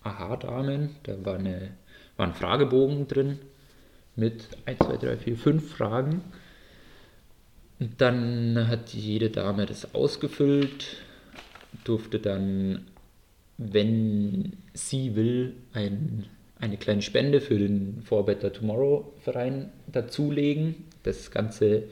Aha-Damen. 0.04 0.95
Da 1.04 1.26
war, 1.26 1.36
eine, 1.36 1.71
war 2.17 2.28
ein 2.28 2.34
Fragebogen 2.34 3.08
drin 3.08 3.39
mit 4.15 4.47
1, 4.65 4.80
2, 4.80 4.97
3, 4.97 5.17
4, 5.17 5.38
5 5.38 5.71
Fragen. 5.71 6.21
Und 7.80 8.00
dann 8.00 8.67
hat 8.67 8.93
jede 8.93 9.30
Dame 9.30 9.65
das 9.65 9.95
ausgefüllt, 9.95 10.97
durfte 11.84 12.19
dann, 12.19 12.86
wenn 13.58 14.58
sie 14.74 15.15
will, 15.15 15.56
ein, 15.74 16.26
eine 16.60 16.78
kleine 16.78 17.02
Spende 17.02 17.41
für 17.41 17.58
den 17.58 18.04
For 18.04 18.26
Better 18.26 18.54
Tomorrow 18.54 19.13
Verein 19.21 19.71
dazulegen. 19.88 20.76
Das 21.04 21.32
Ganze 21.32 21.86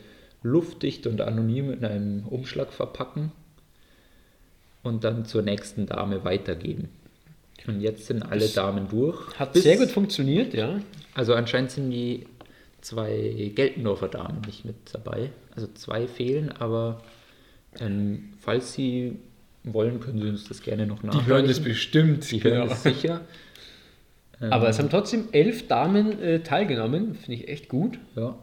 luftdicht 0.43 1.07
und 1.07 1.21
anonym 1.21 1.71
in 1.71 1.85
einem 1.85 2.27
Umschlag 2.27 2.71
verpacken 2.71 3.31
und 4.83 5.03
dann 5.03 5.25
zur 5.25 5.41
nächsten 5.41 5.85
Dame 5.85 6.23
weitergeben. 6.23 6.89
Und 7.67 7.81
jetzt 7.81 8.07
sind 8.07 8.23
alle 8.23 8.47
Damen 8.47 8.87
durch. 8.89 9.37
Hat 9.37 9.53
Bis- 9.53 9.63
sehr 9.63 9.77
gut 9.77 9.89
funktioniert, 9.91 10.53
ja. 10.53 10.79
Also 11.13 11.33
anscheinend 11.33 11.71
sind 11.71 11.91
die 11.91 12.25
zwei 12.81 13.51
Geltendorfer 13.53 14.07
Damen 14.07 14.41
nicht 14.45 14.63
mit 14.65 14.75
dabei. 14.93 15.31
Also 15.55 15.67
zwei 15.73 16.07
fehlen, 16.07 16.51
aber 16.51 17.01
ähm, 17.79 18.29
falls 18.39 18.73
sie 18.73 19.17
wollen, 19.63 19.99
können 19.99 20.21
sie 20.21 20.29
uns 20.29 20.47
das 20.47 20.61
gerne 20.61 20.87
noch 20.87 21.01
Die 21.01 21.07
nachreichen. 21.07 21.27
hören 21.27 21.47
das 21.47 21.59
bestimmt. 21.59 22.31
Die 22.31 22.41
hören 22.43 22.53
genau. 22.61 22.67
das 22.67 22.83
sicher. 22.83 23.21
Ähm, 24.41 24.53
Aber 24.53 24.69
es 24.69 24.79
haben 24.79 24.89
trotzdem 24.89 25.27
elf 25.33 25.67
Damen 25.67 26.17
äh, 26.21 26.39
teilgenommen. 26.39 27.15
Finde 27.15 27.33
ich 27.41 27.49
echt 27.49 27.67
gut. 27.67 27.99
ja. 28.15 28.35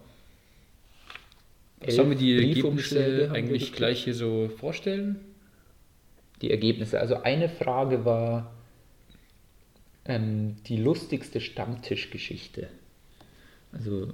Sollen 1.88 2.10
wir 2.10 2.16
die 2.16 2.36
Ergebnisse 2.36 3.30
eigentlich 3.32 3.72
gleich 3.72 4.04
hier 4.04 4.14
so 4.14 4.48
vorstellen? 4.58 5.20
Die 6.42 6.50
Ergebnisse. 6.50 7.00
Also 7.00 7.22
eine 7.22 7.48
Frage 7.48 8.04
war 8.04 8.52
ähm, 10.04 10.56
die 10.66 10.76
lustigste 10.76 11.40
Stammtischgeschichte. 11.40 12.68
Also 13.72 14.12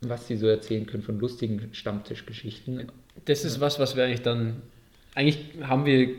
was 0.00 0.26
sie 0.26 0.36
so 0.36 0.46
erzählen 0.46 0.86
können 0.86 1.02
von 1.02 1.18
lustigen 1.18 1.70
Stammtischgeschichten. 1.72 2.90
Das 3.24 3.44
ist 3.44 3.60
was, 3.60 3.78
was 3.78 3.96
wir 3.96 4.04
eigentlich 4.04 4.22
dann. 4.22 4.62
Eigentlich 5.14 5.38
haben 5.62 5.86
wir 5.86 6.10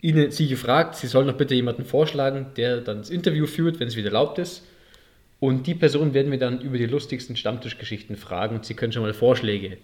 Ihnen, 0.00 0.30
Sie 0.30 0.48
gefragt, 0.48 0.96
Sie 0.96 1.06
sollen 1.06 1.26
doch 1.26 1.36
bitte 1.36 1.54
jemanden 1.54 1.84
vorschlagen, 1.84 2.46
der 2.56 2.80
dann 2.80 2.98
das 2.98 3.10
Interview 3.10 3.46
führt, 3.46 3.80
wenn 3.80 3.88
es 3.88 3.96
wieder 3.96 4.08
erlaubt 4.08 4.38
ist. 4.38 4.64
Und 5.40 5.66
die 5.66 5.74
Person 5.74 6.14
werden 6.14 6.30
wir 6.30 6.38
dann 6.38 6.60
über 6.60 6.78
die 6.78 6.86
lustigsten 6.86 7.36
Stammtischgeschichten 7.36 8.16
fragen 8.16 8.56
und 8.56 8.64
Sie 8.64 8.74
können 8.74 8.92
schon 8.92 9.02
mal 9.02 9.12
Vorschläge 9.12 9.78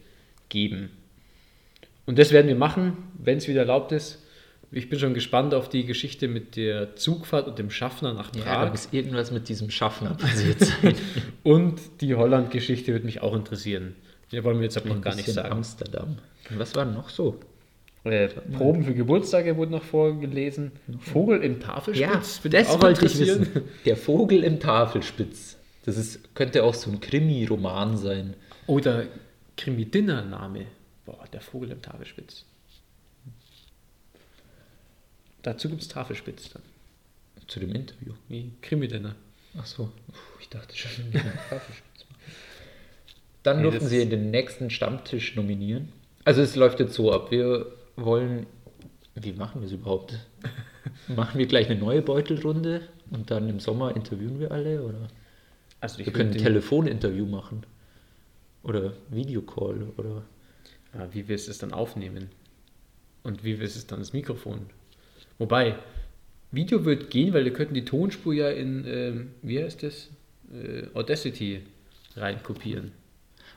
geben. 0.49 0.91
Und 2.07 2.19
das 2.19 2.33
werden 2.33 2.49
wir 2.49 2.55
machen, 2.55 2.97
wenn 3.19 3.39
es 3.39 3.49
wieder 3.49 3.61
erlaubt 3.61 3.93
ist. 3.93 4.23
Ich 4.73 4.89
bin 4.89 4.99
schon 5.01 5.15
gespannt 5.15 5.53
auf 5.53 5.69
die 5.69 5.85
Geschichte 5.85 6.29
mit 6.29 6.55
der 6.55 6.95
Zugfahrt 6.95 7.49
und 7.49 7.59
dem 7.59 7.71
Schaffner 7.71 8.13
nach 8.15 8.33
Ja, 8.37 8.43
Prag. 8.43 8.65
da 8.67 8.71
muss 8.71 8.89
irgendwas 8.93 9.33
mit 9.33 9.49
diesem 9.49 9.71
Schaffner 9.71 10.15
passiert 10.15 10.61
sein. 10.61 10.95
Und 11.43 11.81
die 12.01 12.15
Holland-Geschichte 12.15 12.93
wird 12.93 13.05
mich 13.05 13.21
auch 13.21 13.35
interessieren. 13.35 13.97
Die 14.31 14.45
wollen 14.45 14.59
wir 14.59 14.65
jetzt 14.65 14.77
aber 14.77 14.91
noch 14.91 15.01
gar 15.01 15.17
nicht 15.17 15.27
sagen. 15.29 15.51
Amsterdam. 15.51 16.19
Und 16.51 16.59
was 16.61 16.77
war 16.77 16.85
noch 16.85 17.09
so? 17.09 17.41
Äh, 18.05 18.29
Proben 18.29 18.85
für 18.85 18.95
Geburtstage 18.95 19.57
wurden 19.57 19.73
noch 19.73 19.83
vorgelesen. 19.83 20.71
Vogel 21.01 21.43
im 21.43 21.59
Tafelspitz. 21.61 22.45
mich 22.45 22.53
das 22.53 22.69
auch 22.69 22.81
wollte 22.81 23.05
ich 23.07 23.13
interessieren. 23.21 23.41
wissen. 23.55 23.69
Der 23.85 23.97
Vogel 23.97 24.45
im 24.45 24.61
Tafelspitz. 24.61 25.57
Das 25.85 25.97
ist, 25.97 26.35
könnte 26.35 26.63
auch 26.63 26.75
so 26.75 26.91
ein 26.93 27.01
Krimi-Roman 27.01 27.97
sein. 27.97 28.35
Oder 28.69 29.05
Krimi-Dinner-Name. 29.57 30.67
Boah, 31.05 31.25
der 31.33 31.41
Vogel 31.41 31.73
im 31.73 31.83
Tafelspitz. 31.83 32.45
Dazu 35.43 35.69
gibt 35.69 35.83
es 35.83 35.89
Tafelspitz 35.89 36.51
dann. 36.51 36.63
Zu 37.47 37.61
dem 37.61 37.75
Interview. 37.75 38.13
Wie 38.29 38.53
Krimi-Dinner. 38.63 39.15
Ach 39.59 39.67
so. 39.67 39.91
Ich 40.41 40.49
dachte 40.49 40.77
schon, 40.77 41.09
wieder 41.13 41.21
Tafelspitz. 41.49 41.85
Dann 43.43 43.59
Nee, 43.59 43.63
durften 43.65 43.81
das- 43.81 43.91
sie 43.91 44.09
den 44.09 44.31
nächsten 44.31 44.71
Stammtisch 44.71 45.35
nominieren. 45.37 45.89
Also 46.25 46.43
es 46.43 46.55
läuft 46.57 46.79
jetzt 46.81 46.95
so 46.95 47.13
ab. 47.13 47.31
Wir 47.31 47.67
wollen. 47.97 48.47
Wie 49.15 49.33
machen 49.33 49.61
wir 49.63 49.67
es 49.67 49.73
überhaupt? 49.73 50.19
machen 51.09 51.39
wir 51.39 51.47
gleich 51.47 51.69
eine 51.71 51.79
neue 51.81 52.03
Beutelrunde 52.03 52.83
und 53.11 53.31
dann 53.31 53.49
im 53.49 53.59
Sommer 53.61 53.97
interviewen 53.97 54.39
wir 54.39 54.53
alle? 54.53 54.83
Oder? 54.83 55.09
Also 55.81 55.99
Wir 55.99 56.13
können 56.13 56.33
ein 56.33 56.39
Telefoninterview 56.39 57.27
machen. 57.27 57.65
Oder 58.63 58.93
Videocall 59.09 59.89
oder. 59.97 60.23
Ja, 60.95 61.13
wie 61.15 61.23
du 61.23 61.33
es 61.35 61.57
dann 61.59 61.73
aufnehmen? 61.73 62.29
Und 63.23 63.43
wie 63.43 63.57
du 63.57 63.65
es 63.65 63.87
dann 63.87 64.01
ins 64.01 64.13
Mikrofon? 64.13 64.67
Wobei, 65.41 65.75
Video 66.53 66.85
wird 66.85 67.11
gehen, 67.11 67.33
weil 67.33 67.45
wir 67.47 67.53
könnten 67.53 67.73
die 67.75 67.85
Tonspur 67.87 68.35
ja 68.35 68.51
in, 68.51 68.85
ähm, 68.87 69.31
wie 69.41 69.63
heißt 69.63 69.83
das? 69.83 70.11
Äh, 70.53 70.87
Audacity 70.95 71.63
reinkopieren. 72.15 72.93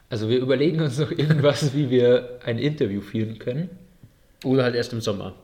Also 0.10 0.30
wir 0.30 0.40
überlegen 0.40 0.80
uns 0.80 0.98
noch 0.98 1.12
irgendwas, 1.12 1.74
wie 1.76 1.90
wir 1.90 2.40
ein 2.46 2.58
Interview 2.58 3.02
führen 3.02 3.38
können. 3.38 3.70
Oder 4.46 4.64
halt 4.64 4.76
erst 4.76 4.94
im 4.94 5.02
Sommer. 5.02 5.36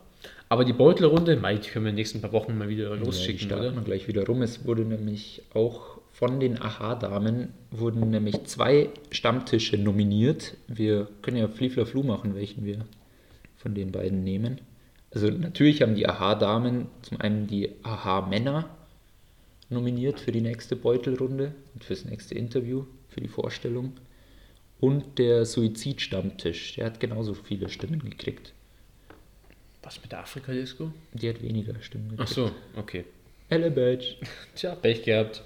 Aber 0.48 0.64
die 0.64 0.72
Beutelrunde, 0.72 1.36
mei, 1.36 1.56
die 1.56 1.68
können 1.68 1.84
wir 1.84 1.90
in 1.90 1.96
den 1.96 2.00
nächsten 2.00 2.22
paar 2.22 2.32
Wochen 2.32 2.56
mal 2.56 2.70
wieder 2.70 2.88
Ja, 2.88 2.94
losschicken, 2.94 3.46
starten 3.46 3.74
oder? 3.76 3.84
gleich 3.84 4.08
wieder 4.08 4.24
rum. 4.26 4.40
Es 4.40 4.64
wurde 4.64 4.82
nämlich 4.82 5.42
auch 5.52 6.00
von 6.10 6.40
den 6.40 6.60
Aha-Damen 6.60 7.48
wurden 7.70 8.10
nämlich 8.10 8.44
zwei 8.44 8.88
Stammtische 9.10 9.76
nominiert. 9.76 10.56
Wir 10.68 11.06
können 11.20 11.36
ja 11.36 11.48
Fliefler-Flu 11.48 12.02
machen, 12.02 12.34
welchen 12.34 12.64
wir 12.64 12.78
von 13.56 13.74
den 13.74 13.92
beiden 13.92 14.24
nehmen. 14.24 14.58
Also 15.12 15.28
natürlich 15.28 15.82
haben 15.82 15.94
die 15.94 16.08
Aha-Damen 16.08 16.86
zum 17.02 17.20
einen 17.20 17.46
die 17.46 17.70
Aha-Männer 17.82 18.68
nominiert 19.68 20.20
für 20.20 20.32
die 20.32 20.40
nächste 20.40 20.76
Beutelrunde 20.76 21.54
und 21.74 21.84
fürs 21.84 22.04
nächste 22.04 22.34
Interview, 22.34 22.84
für 23.08 23.20
die 23.20 23.28
Vorstellung. 23.28 23.92
Und 24.78 25.18
der 25.18 25.44
Suizid-Stammtisch, 25.44 26.74
der 26.74 26.86
hat 26.86 27.00
genauso 27.00 27.34
viele 27.34 27.68
Stimmen 27.68 28.00
gekriegt. 28.00 28.52
Was 29.82 30.00
mit 30.02 30.12
der 30.12 30.20
Afrika-Disco? 30.20 30.92
Die 31.12 31.28
hat 31.28 31.42
weniger 31.42 31.74
Stimmen 31.82 32.08
Ach 32.12 32.26
gekriegt. 32.26 32.34
so, 32.34 32.50
okay. 32.76 33.04
Elle 33.48 33.70
Badge. 33.70 34.16
Tja, 34.54 34.74
Pech 34.74 35.02
gehabt. 35.02 35.42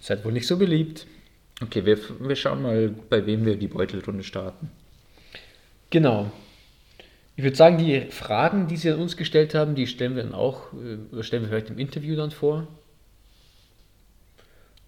Seid 0.00 0.24
wohl 0.24 0.32
nicht 0.32 0.46
so 0.46 0.56
beliebt. 0.56 1.06
Okay, 1.60 1.84
wir, 1.84 1.98
wir 2.20 2.36
schauen 2.36 2.62
mal, 2.62 2.88
bei 2.88 3.26
wem 3.26 3.44
wir 3.44 3.56
die 3.56 3.66
Beutelrunde 3.66 4.22
starten. 4.22 4.70
Genau. 5.90 6.30
Ich 7.38 7.44
würde 7.44 7.54
sagen, 7.56 7.78
die 7.78 8.00
Fragen, 8.10 8.66
die 8.66 8.76
Sie 8.76 8.90
an 8.90 8.98
uns 8.98 9.16
gestellt 9.16 9.54
haben, 9.54 9.76
die 9.76 9.86
stellen 9.86 10.16
wir 10.16 10.24
dann 10.24 10.34
auch, 10.34 10.72
äh, 10.72 10.96
oder 11.12 11.22
stellen 11.22 11.44
wir 11.44 11.50
vielleicht 11.50 11.70
im 11.70 11.78
Interview 11.78 12.16
dann 12.16 12.32
vor. 12.32 12.66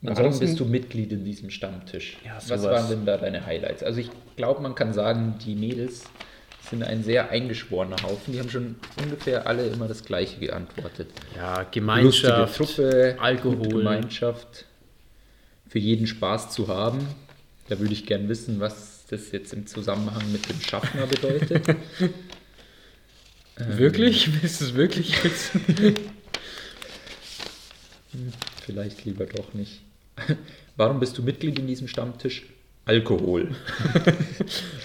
Warum 0.02 0.16
Ansonsten- 0.16 0.46
bist 0.46 0.58
du 0.58 0.64
Mitglied 0.64 1.12
in 1.12 1.24
diesem 1.24 1.50
Stammtisch? 1.50 2.16
Ja, 2.24 2.34
Was 2.38 2.48
sowas. 2.48 2.64
waren 2.64 2.88
denn 2.90 3.06
da 3.06 3.18
deine 3.18 3.46
Highlights? 3.46 3.84
Also 3.84 4.00
ich 4.00 4.10
glaube, 4.34 4.62
man 4.62 4.74
kann 4.74 4.92
sagen, 4.92 5.36
die 5.46 5.54
Mädels 5.54 6.06
sind 6.68 6.82
ein 6.82 7.04
sehr 7.04 7.30
eingeschworener 7.30 8.02
Haufen. 8.02 8.32
Die 8.32 8.40
haben 8.40 8.50
schon 8.50 8.74
ungefähr 9.00 9.46
alle 9.46 9.68
immer 9.68 9.86
das 9.86 10.02
Gleiche 10.04 10.40
geantwortet. 10.40 11.06
Ja, 11.36 11.62
Gemeinschaft, 11.70 12.56
Truppe, 12.56 13.16
Alkohol. 13.20 13.68
Gemeinschaft, 13.68 14.64
für 15.68 15.78
jeden 15.78 16.08
Spaß 16.08 16.50
zu 16.50 16.66
haben. 16.66 16.98
Da 17.68 17.78
würde 17.78 17.92
ich 17.92 18.06
gern 18.06 18.28
wissen, 18.28 18.58
was 18.58 19.06
das 19.08 19.30
jetzt 19.30 19.52
im 19.52 19.68
Zusammenhang 19.68 20.32
mit 20.32 20.48
dem 20.48 20.60
Schaffner 20.60 21.06
bedeutet. 21.06 21.76
Ähm, 23.60 23.78
Wirklich? 23.78 24.28
Willst 24.42 24.60
du 24.60 24.64
es 24.64 24.74
wirklich 24.74 25.22
wissen? 25.24 25.60
Vielleicht 28.64 29.04
lieber 29.04 29.26
doch 29.26 29.54
nicht. 29.54 29.80
Warum 30.76 31.00
bist 31.00 31.16
du 31.18 31.22
Mitglied 31.22 31.58
in 31.58 31.66
diesem 31.66 31.88
Stammtisch? 31.88 32.46
Alkohol. 32.86 33.54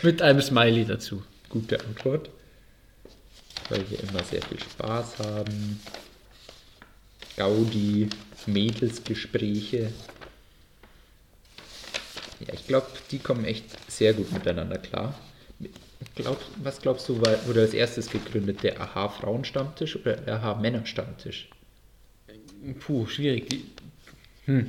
Mit 0.04 0.22
einem 0.22 0.42
Smiley 0.42 0.86
dazu. 0.86 1.24
Gute 1.50 1.80
Antwort. 1.80 2.30
Weil 3.70 3.90
wir 3.90 4.04
immer 4.04 4.24
sehr 4.24 4.42
viel 4.42 4.60
Spaß 4.60 5.20
haben. 5.20 5.80
Gaudi, 7.38 8.10
Mädelsgespräche. 8.46 9.92
Ja, 12.46 12.54
ich 12.54 12.68
glaube, 12.68 12.88
die 13.12 13.20
kommen 13.20 13.46
echt 13.46 13.66
sehr 13.90 14.14
gut 14.14 14.32
miteinander 14.32 14.78
klar. 14.78 15.18
Glaub, 16.16 16.40
was 16.64 16.82
glaubst 16.82 17.08
du, 17.10 17.20
war- 17.22 17.46
wurde 17.48 17.62
als 17.62 17.74
erstes 17.74 18.10
gegründet? 18.10 18.64
Der 18.64 18.80
AHA-Frauenstammtisch 18.82 19.96
oder 19.96 20.16
der 20.18 20.36
AHA-Männerstammtisch? 20.36 21.50
Puh, 22.80 23.06
schwierig. 23.08 23.48
Die, 23.50 24.66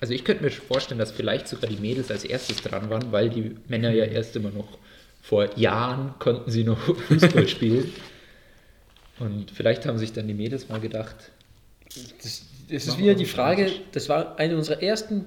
Also 0.00 0.14
ich 0.14 0.24
könnte 0.24 0.44
mir 0.44 0.50
vorstellen, 0.50 0.98
dass 0.98 1.12
vielleicht 1.12 1.48
sogar 1.48 1.68
die 1.70 1.76
Mädels 1.76 2.10
als 2.10 2.24
erstes 2.24 2.58
dran 2.62 2.88
waren, 2.90 3.12
weil 3.12 3.28
die 3.30 3.56
Männer 3.68 3.90
ja 3.90 4.04
erst 4.04 4.36
immer 4.36 4.50
noch 4.50 4.78
vor 5.22 5.56
Jahren 5.58 6.14
konnten 6.18 6.50
sie 6.50 6.64
noch 6.64 6.78
Fußball 7.08 7.46
spielen. 7.48 7.92
Und 9.18 9.50
vielleicht 9.50 9.84
haben 9.84 9.98
sich 9.98 10.12
dann 10.14 10.26
die 10.28 10.34
Mädels 10.34 10.68
mal 10.70 10.80
gedacht, 10.80 11.14
das, 12.22 12.46
das 12.70 12.86
ist 12.86 12.98
wieder 12.98 13.14
die 13.14 13.26
Frage, 13.26 13.70
das 13.92 14.08
war 14.08 14.38
eine 14.38 14.56
unserer 14.56 14.82
ersten 14.82 15.26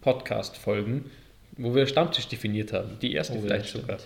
Podcast-Folgen, 0.00 1.10
wo 1.58 1.74
wir 1.74 1.86
Stammtisch 1.86 2.28
definiert 2.28 2.72
haben. 2.72 2.98
Die 3.02 3.12
erste 3.12 3.34
Oh 3.34 3.40
vielleicht 3.42 3.68
sogar. 3.68 3.98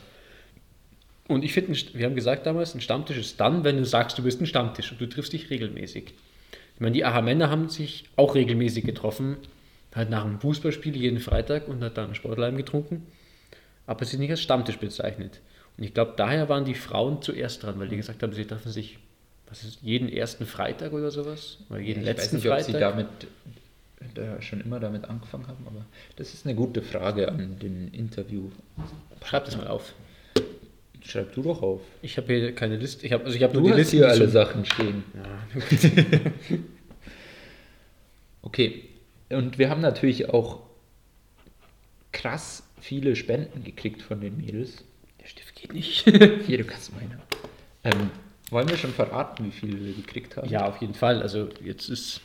Und 1.28 1.44
ich 1.44 1.52
finde, 1.52 1.78
wir 1.94 2.06
haben 2.06 2.16
gesagt 2.16 2.46
damals, 2.46 2.74
ein 2.74 2.80
Stammtisch 2.80 3.16
ist 3.16 3.38
dann, 3.38 3.62
wenn 3.62 3.76
du 3.76 3.84
sagst, 3.84 4.18
du 4.18 4.22
bist 4.22 4.40
ein 4.40 4.46
Stammtisch 4.46 4.90
und 4.90 5.00
du 5.00 5.08
triffst 5.08 5.32
dich 5.32 5.50
regelmäßig. 5.50 6.14
Ich 6.74 6.80
meine, 6.80 6.92
die 6.92 7.04
AHA-Männer 7.04 7.48
haben 7.48 7.68
sich 7.68 8.04
auch 8.16 8.34
regelmäßig 8.34 8.84
getroffen, 8.84 9.36
halt 9.94 10.10
nach 10.10 10.24
einem 10.24 10.40
Fußballspiel 10.40 10.96
jeden 10.96 11.20
Freitag 11.20 11.68
und 11.68 11.82
hat 11.84 11.96
dann 11.96 12.14
Sportleim 12.14 12.56
getrunken, 12.56 13.06
aber 13.86 14.04
sie 14.04 14.12
sind 14.12 14.20
nicht 14.20 14.30
als 14.30 14.40
Stammtisch 14.40 14.78
bezeichnet. 14.78 15.40
Und 15.76 15.84
ich 15.84 15.94
glaube, 15.94 16.14
daher 16.16 16.48
waren 16.48 16.64
die 16.64 16.74
Frauen 16.74 17.22
zuerst 17.22 17.62
dran, 17.62 17.78
weil 17.78 17.88
die 17.88 17.96
gesagt 17.96 18.22
haben, 18.22 18.32
sie 18.32 18.44
treffen 18.44 18.72
sich, 18.72 18.98
was 19.48 19.64
ist, 19.64 19.78
jeden 19.82 20.08
ersten 20.08 20.46
Freitag 20.46 20.92
oder 20.92 21.10
sowas? 21.10 21.58
Oder 21.70 21.80
jeden 21.80 22.00
ich 22.00 22.06
letzten 22.06 22.36
weiß 22.38 22.44
nicht, 22.44 22.46
ob 22.46 22.52
Freitag. 22.52 22.72
sie 22.72 22.80
damit 22.80 23.06
da 24.14 24.40
schon 24.42 24.60
immer 24.60 24.80
damit 24.80 25.04
angefangen 25.06 25.46
haben, 25.46 25.66
aber 25.66 25.84
das 26.16 26.34
ist 26.34 26.46
eine 26.46 26.54
gute 26.54 26.82
Frage 26.82 27.28
an 27.28 27.58
den 27.58 27.88
Interview. 27.88 28.50
Schreib 29.24 29.44
das 29.44 29.56
mal 29.56 29.68
auf. 29.68 29.94
Schreib 31.04 31.34
du 31.34 31.42
doch 31.42 31.62
auf. 31.62 31.80
Ich 32.00 32.16
habe 32.16 32.32
hier 32.32 32.54
keine 32.54 32.76
Liste. 32.76 33.04
Ich 33.06 33.12
habe 33.12 33.24
also 33.24 33.36
ich 33.36 33.42
habe 33.42 33.58
nur 33.58 33.70
die 33.70 33.76
Liste. 33.76 33.96
hier 33.96 34.08
alle 34.08 34.28
Sachen 34.28 34.64
stehen. 34.64 35.02
Ja, 35.14 35.60
Okay, 38.42 38.88
und 39.30 39.58
wir 39.58 39.70
haben 39.70 39.80
natürlich 39.80 40.28
auch 40.30 40.60
krass 42.10 42.64
viele 42.80 43.16
Spenden 43.16 43.64
gekriegt 43.64 44.02
von 44.02 44.20
den 44.20 44.36
Mädels. 44.36 44.84
der 45.20 45.26
Stift 45.26 45.54
geht 45.54 45.72
nicht. 45.72 46.04
Hier, 46.46 46.58
du 46.58 46.64
kannst 46.64 46.92
meine. 46.94 47.18
Ähm, 47.84 48.10
wollen 48.50 48.68
wir 48.68 48.76
schon 48.76 48.92
verraten, 48.92 49.46
wie 49.46 49.50
viele 49.52 49.82
wir 49.82 49.94
gekriegt 49.94 50.36
haben? 50.36 50.48
ja, 50.48 50.68
auf 50.68 50.80
jeden 50.80 50.94
Fall. 50.94 51.22
Also 51.22 51.48
jetzt 51.64 51.88
ist 51.88 52.20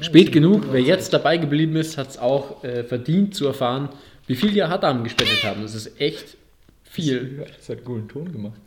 spät 0.00 0.32
genug. 0.32 0.66
Wer 0.72 0.80
jetzt 0.80 1.12
dabei 1.12 1.36
geblieben 1.36 1.76
ist, 1.76 1.96
hat 1.98 2.10
es 2.10 2.18
auch 2.18 2.62
äh, 2.64 2.84
verdient 2.84 3.34
zu 3.34 3.46
erfahren, 3.46 3.88
wie 4.26 4.34
viel 4.36 4.50
die 4.52 4.62
Harddamen 4.62 5.04
gespendet 5.04 5.42
haben. 5.44 5.62
Das 5.62 5.74
ist 5.74 6.00
echt 6.00 6.36
viel. 6.84 7.44
Das 7.56 7.68
hat 7.68 7.84
guten 7.84 8.08
Ton 8.08 8.32
gemacht. 8.32 8.58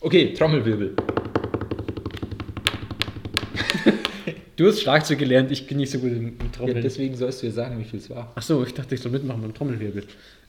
Okay, 0.00 0.32
Trommelwirbel. 0.34 0.94
Du 4.56 4.66
hast 4.68 4.82
Schlagzeug 4.82 5.18
gelernt, 5.18 5.50
ich 5.50 5.66
bin 5.66 5.78
nicht 5.78 5.90
so 5.90 5.98
gut 5.98 6.10
im, 6.12 6.26
im 6.28 6.36
Ja, 6.38 6.46
Trommeln. 6.52 6.82
deswegen 6.82 7.16
sollst 7.16 7.42
du 7.42 7.46
dir 7.46 7.52
sagen, 7.52 7.78
wie 7.80 7.84
viel 7.84 7.98
es 7.98 8.10
war. 8.10 8.30
Achso, 8.34 8.62
ich 8.62 8.74
dachte, 8.74 8.94
ich 8.94 9.00
soll 9.00 9.10
mitmachen 9.10 9.40
beim 9.40 9.54
Trommelwirbel. 9.54 10.04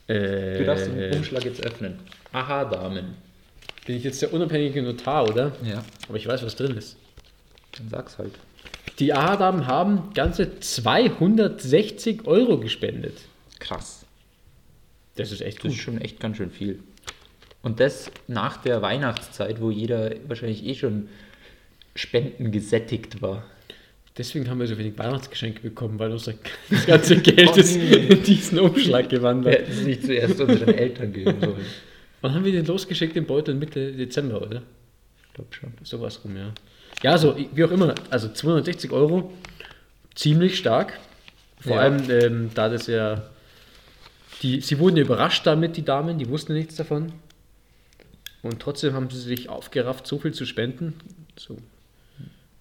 Äh, 0.07 0.57
Du 0.57 0.65
darfst 0.65 0.87
den 0.87 1.13
Umschlag 1.15 1.45
jetzt 1.45 1.65
öffnen. 1.65 1.95
Aha, 2.33 2.65
Damen. 2.65 3.15
bin 3.87 3.95
ich 3.95 4.03
jetzt 4.03 4.21
der 4.21 4.33
unabhängige 4.33 4.83
Notar, 4.83 5.27
oder? 5.29 5.53
Ja, 5.63 5.83
Aber 6.09 6.17
ich 6.17 6.27
weiß, 6.27 6.43
was 6.43 6.55
drin 6.55 6.75
ist. 6.75 6.97
dann 7.77 7.87
sag's 7.89 8.17
halt. 8.17 8.33
Die 8.99 9.13
AHA-Damen 9.13 9.67
haben 9.67 10.13
ganze 10.13 10.59
260 10.59 12.25
Euro 12.27 12.57
gespendet. 12.59 13.17
Krass. 13.59 14.05
Das 15.15 15.31
ist 15.31 15.41
echt 15.41 15.57
Das 15.57 15.63
gut. 15.63 15.71
ist 15.71 15.77
schon 15.79 15.99
echt 16.01 16.19
ganz 16.19 16.37
schön 16.37 16.51
viel. 16.51 16.79
Und 17.61 17.79
das 17.79 18.11
nach 18.27 18.57
der 18.57 18.81
Weihnachtszeit, 18.81 19.61
wo 19.61 19.71
jeder 19.71 20.11
wahrscheinlich 20.27 20.65
eh 20.65 20.75
schon 20.75 21.07
Spenden 21.95 22.51
gesättigt 22.51 23.21
war. 23.21 23.45
Deswegen 24.17 24.47
haben 24.49 24.59
wir 24.59 24.67
so 24.67 24.77
wenig 24.77 24.97
Weihnachtsgeschenke 24.97 25.61
bekommen, 25.61 25.97
weil 25.97 26.11
unser 26.11 26.33
das 26.69 26.85
ganze 26.85 27.17
Geld 27.17 27.49
Oh 27.55 27.59
ist 27.59 27.75
nee. 27.77 27.95
in 27.95 28.23
diesen 28.23 28.59
Umschlag 28.59 29.09
Wir 29.09 29.17
gewandert. 29.19 29.53
hätten 29.55 29.71
es 29.71 29.81
nicht 29.83 30.03
zuerst 30.03 30.39
unseren 30.39 30.73
Eltern 30.73 31.13
geben 31.13 31.39
sollen. 31.39 31.65
Wann 32.21 32.33
haben 32.33 32.45
wir 32.45 32.51
den 32.51 32.65
losgeschickt? 32.65 33.15
Den 33.15 33.25
Beutel 33.25 33.55
Mitte 33.55 33.91
Dezember, 33.93 34.41
oder? 34.41 34.61
Ich 35.27 35.33
glaube 35.33 35.53
schon. 35.53 35.73
Sowas 35.83 36.19
rum, 36.23 36.35
ja. 36.37 36.53
Ja, 37.03 37.17
so, 37.17 37.35
wie 37.53 37.63
auch 37.63 37.71
immer, 37.71 37.93
also 38.09 38.29
260 38.29 38.91
Euro, 38.91 39.31
ziemlich 40.15 40.57
stark. 40.57 40.99
Vor 41.59 41.75
Ja. 41.75 41.81
allem, 41.81 42.09
ähm, 42.09 42.51
da 42.53 42.69
das 42.69 42.87
ja, 42.87 43.23
die, 44.41 44.61
sie 44.61 44.79
wurden 44.79 44.97
ja 44.97 45.03
überrascht 45.03 45.45
damit, 45.45 45.77
die 45.77 45.85
Damen, 45.85 46.17
die 46.17 46.27
wussten 46.29 46.53
nichts 46.53 46.75
davon. 46.75 47.13
Und 48.41 48.61
trotzdem 48.61 48.93
haben 48.93 49.09
sie 49.09 49.19
sich 49.21 49.47
aufgerafft, 49.49 50.05
so 50.07 50.19
viel 50.19 50.33
zu 50.33 50.45
spenden. 50.45 50.93
So, 51.37 51.57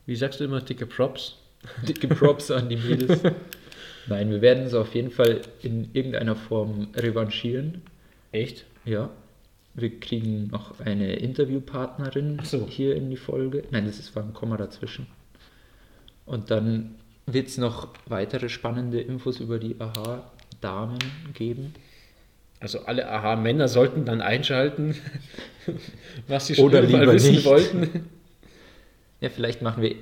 wie 0.06 0.14
sagst 0.16 0.40
du 0.40 0.44
immer, 0.44 0.60
dicke 0.60 0.86
Props? 0.86 1.36
Dicke 1.88 2.08
Props 2.08 2.50
an 2.50 2.68
die 2.68 2.76
Mädels. 2.76 3.20
Nein, 4.08 4.30
wir 4.30 4.40
werden 4.42 4.64
uns 4.64 4.74
auf 4.74 4.92
jeden 4.96 5.12
Fall 5.12 5.42
in 5.62 5.90
irgendeiner 5.92 6.34
Form 6.34 6.88
revanchieren. 6.96 7.82
Echt? 8.32 8.64
Ja. 8.84 9.10
Wir 9.74 9.98
kriegen 10.00 10.48
noch 10.48 10.80
eine 10.80 11.14
Interviewpartnerin 11.14 12.40
so. 12.44 12.66
hier 12.68 12.94
in 12.94 13.08
die 13.10 13.16
Folge. 13.16 13.64
Nein, 13.70 13.86
das 13.86 13.98
ist 13.98 14.14
war 14.14 14.22
ein 14.22 14.34
Komma 14.34 14.56
dazwischen. 14.56 15.06
Und 16.26 16.50
dann 16.50 16.96
wird 17.26 17.48
es 17.48 17.58
noch 17.58 17.88
weitere 18.06 18.48
spannende 18.48 19.00
Infos 19.00 19.40
über 19.40 19.58
die 19.58 19.76
AHA-Damen 19.80 20.98
geben. 21.34 21.74
Also 22.60 22.80
alle 22.84 23.10
Aha-Männer 23.10 23.66
sollten 23.66 24.04
dann 24.04 24.20
einschalten, 24.20 24.94
was 26.28 26.46
sie 26.46 26.54
schon 26.54 26.66
Oder 26.66 26.82
lieber 26.82 27.12
wissen 27.12 27.32
nicht. 27.32 27.44
wollten. 27.44 28.08
Ja, 29.20 29.30
vielleicht 29.30 29.62
machen 29.62 29.82
wir 29.82 29.96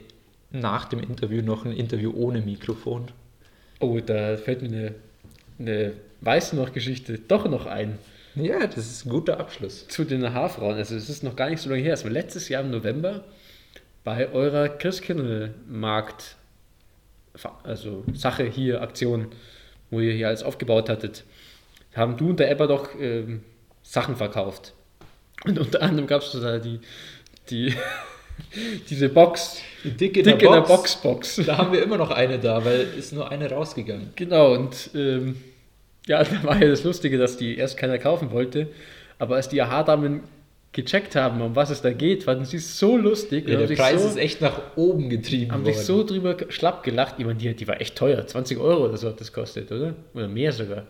nach 0.51 0.87
dem 0.87 1.01
Interview 1.01 1.43
noch 1.43 1.65
ein 1.65 1.73
Interview 1.73 2.13
ohne 2.15 2.41
Mikrofon. 2.41 3.07
Oh, 3.79 3.99
da 4.05 4.37
fällt 4.37 4.63
mir 4.63 4.69
eine, 4.69 4.95
eine 5.59 5.93
weiß 6.21 6.53
noch 6.55 6.73
Geschichte 6.73 7.19
doch 7.19 7.49
noch 7.49 7.67
ein 7.67 7.99
Ja, 8.35 8.67
das 8.67 8.91
ist 8.91 9.07
ein 9.07 9.11
guter 9.11 9.41
Abschluss. 9.41 9.89
zu 9.89 10.05
den 10.05 10.25
Aha-Frauen. 10.25 10.77
Also 10.77 10.95
es 10.95 11.09
ist 11.09 11.23
noch 11.23 11.37
gar 11.37 11.51
nicht 11.51 11.61
so 11.61 11.71
lange 11.71 11.83
her. 11.83 11.95
Es 11.95 12.05
war 12.05 12.11
letztes 12.11 12.49
Jahr 12.49 12.63
im 12.63 12.71
November 12.71 13.25
bei 14.05 14.31
eurer 14.33 14.69
Christkindlmarkt, 14.69 16.37
also 17.65 18.05
Sache 18.15 18.45
hier, 18.45 18.83
Aktion, 18.83 19.29
wo 19.91 20.01
ihr 20.01 20.15
hier 20.15 20.29
alles 20.29 20.43
aufgebaut 20.43 20.89
hattet, 20.89 21.25
haben 21.95 22.17
du 22.17 22.31
und 22.31 22.41
der 22.41 22.51
Ebba 22.51 22.67
doch 22.67 22.91
ähm, 22.99 23.43
Sachen 23.83 24.17
verkauft. 24.17 24.75
Und 25.45 25.59
unter 25.59 25.83
anderem 25.83 26.07
gab 26.07 26.23
es 26.23 26.33
da 26.33 26.59
die, 26.59 26.81
die 27.51 27.75
diese 28.91 29.09
Box, 29.09 29.59
Dick 29.85 30.17
in, 30.17 30.25
dick 30.25 30.43
in 30.43 30.53
der 30.53 30.61
Boxbox. 30.61 31.41
Da 31.47 31.57
haben 31.57 31.73
wir 31.73 31.83
immer 31.83 31.97
noch 31.97 32.11
eine 32.11 32.39
da, 32.39 32.65
weil 32.65 32.89
ist 32.99 33.13
nur 33.13 33.31
eine 33.31 33.51
rausgegangen. 33.51 34.11
Genau, 34.15 34.55
und 34.55 34.91
ähm, 34.95 35.37
ja, 36.07 36.23
da 36.25 36.43
war 36.45 36.61
ja 36.61 36.69
das 36.69 36.85
Lustige, 36.85 37.19
dass 37.19 37.37
die 37.37 37.57
erst 37.57 37.77
keiner 37.77 37.99
kaufen 37.99 38.31
wollte, 38.33 38.69
aber 39.19 39.37
als 39.37 39.49
die 39.49 39.61
Aha-Damen 39.61 40.21
gecheckt 40.73 41.17
haben, 41.17 41.41
um 41.41 41.57
was 41.57 41.71
es 41.71 41.83
da 41.83 41.93
geht, 41.93 42.23
fanden 42.23 42.45
sie 42.45 42.59
es 42.59 42.79
so 42.79 42.97
lustig 42.97 43.49
Ja, 43.49 43.59
haben, 43.59 43.67
der 43.67 43.75
Preis 43.75 44.03
so, 44.03 44.09
ist 44.09 44.17
echt 44.17 44.41
nach 44.41 44.77
oben 44.77 45.11
getrieben 45.11 45.51
haben 45.53 45.65
worden. 45.65 45.75
sich 45.75 45.85
so 45.85 46.05
drüber 46.05 46.37
schlapp 46.49 46.85
gelacht. 46.85 47.17
Ich 47.19 47.27
meine, 47.27 47.39
die, 47.39 47.53
die 47.55 47.67
war 47.67 47.81
echt 47.81 47.97
teuer, 47.97 48.25
20 48.25 48.57
Euro 48.59 48.85
oder 48.85 48.97
so 48.97 49.09
hat 49.09 49.21
das 49.21 49.33
kostet, 49.33 49.73
oder? 49.73 49.95
Oder 50.15 50.29
mehr 50.29 50.53
sogar. 50.53 50.87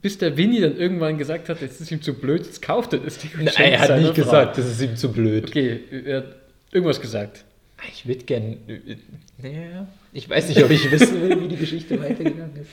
Bis 0.00 0.16
der 0.16 0.36
Winnie 0.36 0.60
dann 0.60 0.76
irgendwann 0.76 1.18
gesagt 1.18 1.48
hat, 1.48 1.60
jetzt 1.60 1.80
ist 1.80 1.90
ihm 1.90 2.00
zu 2.02 2.14
blöd, 2.14 2.46
jetzt 2.46 2.62
kauft 2.62 2.92
er 2.92 3.00
das 3.00 3.18
Ding. 3.18 3.32
Nein, 3.36 3.52
er 3.56 3.80
hat 3.80 3.96
nicht 3.98 4.14
Frau. 4.14 4.22
gesagt, 4.22 4.58
das 4.58 4.66
ist 4.66 4.80
ihm 4.80 4.94
zu 4.94 5.10
blöd. 5.10 5.48
Okay, 5.48 5.80
er 6.04 6.16
hat 6.18 6.36
irgendwas 6.70 7.00
gesagt. 7.00 7.44
Ich 7.92 8.06
würde 8.06 8.24
gern. 8.24 8.58
äh, 8.68 8.96
Naja, 9.42 9.88
ich 10.12 10.30
weiß 10.30 10.48
nicht, 10.50 10.62
ob 10.62 10.70
ich 10.70 10.88
wissen 10.92 11.20
will, 11.20 11.42
wie 11.42 11.48
die 11.48 11.56
Geschichte 11.56 12.00
weitergegangen 12.00 12.56
ist. 12.62 12.70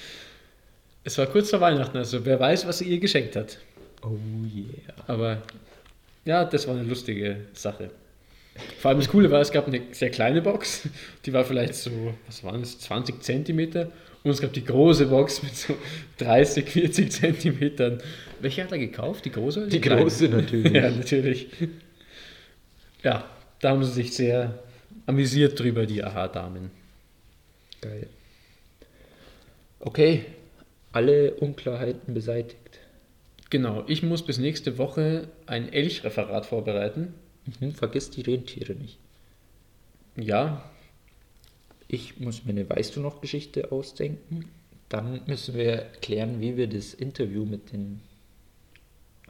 Es 1.06 1.18
war 1.18 1.28
kurz 1.28 1.52
vor 1.52 1.62
Weihnachten, 1.62 1.96
also 1.98 2.26
wer 2.26 2.40
weiß, 2.40 2.68
was 2.68 2.80
sie 2.80 2.86
ihr 2.86 3.00
geschenkt 3.00 3.36
hat. 3.36 3.60
Oh 4.02 4.18
yeah. 4.54 4.94
Aber 5.08 5.42
ja, 6.26 6.44
das 6.44 6.68
war 6.68 6.76
eine 6.76 6.84
lustige 6.84 7.38
Sache. 7.54 7.92
Vor 8.80 8.90
allem 8.90 9.00
das 9.00 9.08
Coole 9.10 9.30
war, 9.30 9.40
es 9.40 9.52
gab 9.52 9.68
eine 9.68 9.82
sehr 9.92 10.10
kleine 10.10 10.42
Box, 10.42 10.88
die 11.26 11.32
war 11.34 11.46
vielleicht 11.46 11.76
so, 11.76 12.14
was 12.26 12.44
waren 12.44 12.62
es, 12.62 12.80
20 12.80 13.22
Zentimeter 13.22 13.92
Und 14.24 14.32
es 14.32 14.42
gab 14.42 14.54
die 14.54 14.64
große 14.66 15.06
Box 15.06 15.44
mit 15.44 15.56
so 15.56 15.76
30, 16.18 16.68
40 16.68 17.12
Zentimetern. 17.12 18.02
Welche 18.42 18.64
hat 18.64 18.72
er 18.72 18.80
gekauft? 18.80 19.26
Die 19.26 19.32
große? 19.32 19.60
oder 19.62 19.70
Die 19.70 19.80
kleine? 19.82 20.02
große 20.02 20.30
natürlich. 20.30 20.72
Ja, 20.74 20.90
natürlich. 20.90 21.48
Ja, 23.04 23.30
da 23.62 23.70
haben 23.70 23.84
sie 23.84 23.92
sich 23.92 24.14
sehr 24.16 24.58
amüsiert 25.06 25.60
drüber, 25.60 25.86
die 25.86 26.04
Aha-Damen. 26.04 26.72
Geil. 27.82 28.08
Okay, 29.80 30.26
alle 30.96 31.34
Unklarheiten 31.36 32.14
beseitigt. 32.14 32.80
Genau, 33.50 33.84
ich 33.88 34.02
muss 34.02 34.26
bis 34.26 34.38
nächste 34.38 34.78
Woche 34.78 35.28
ein 35.46 35.72
Elchreferat 35.72 36.46
vorbereiten. 36.46 37.14
Mhm, 37.60 37.74
vergiss 37.74 38.10
die 38.10 38.22
Rentiere 38.22 38.74
nicht. 38.74 38.98
Ja, 40.16 40.72
Ich 41.88 42.20
muss 42.20 42.46
mir 42.46 42.52
eine 42.52 42.68
Weißt 42.68 42.96
du 42.96 43.02
noch 43.02 43.22
Geschichte 43.22 43.72
ausdenken. 43.72 44.46
Dann 44.90 45.22
müssen 45.28 45.56
wir 45.56 45.86
klären, 46.02 46.42
wie 46.42 46.58
wir 46.58 46.68
das 46.68 46.94
Interview 46.94 47.46
mit 47.46 47.72
den 47.74 48.02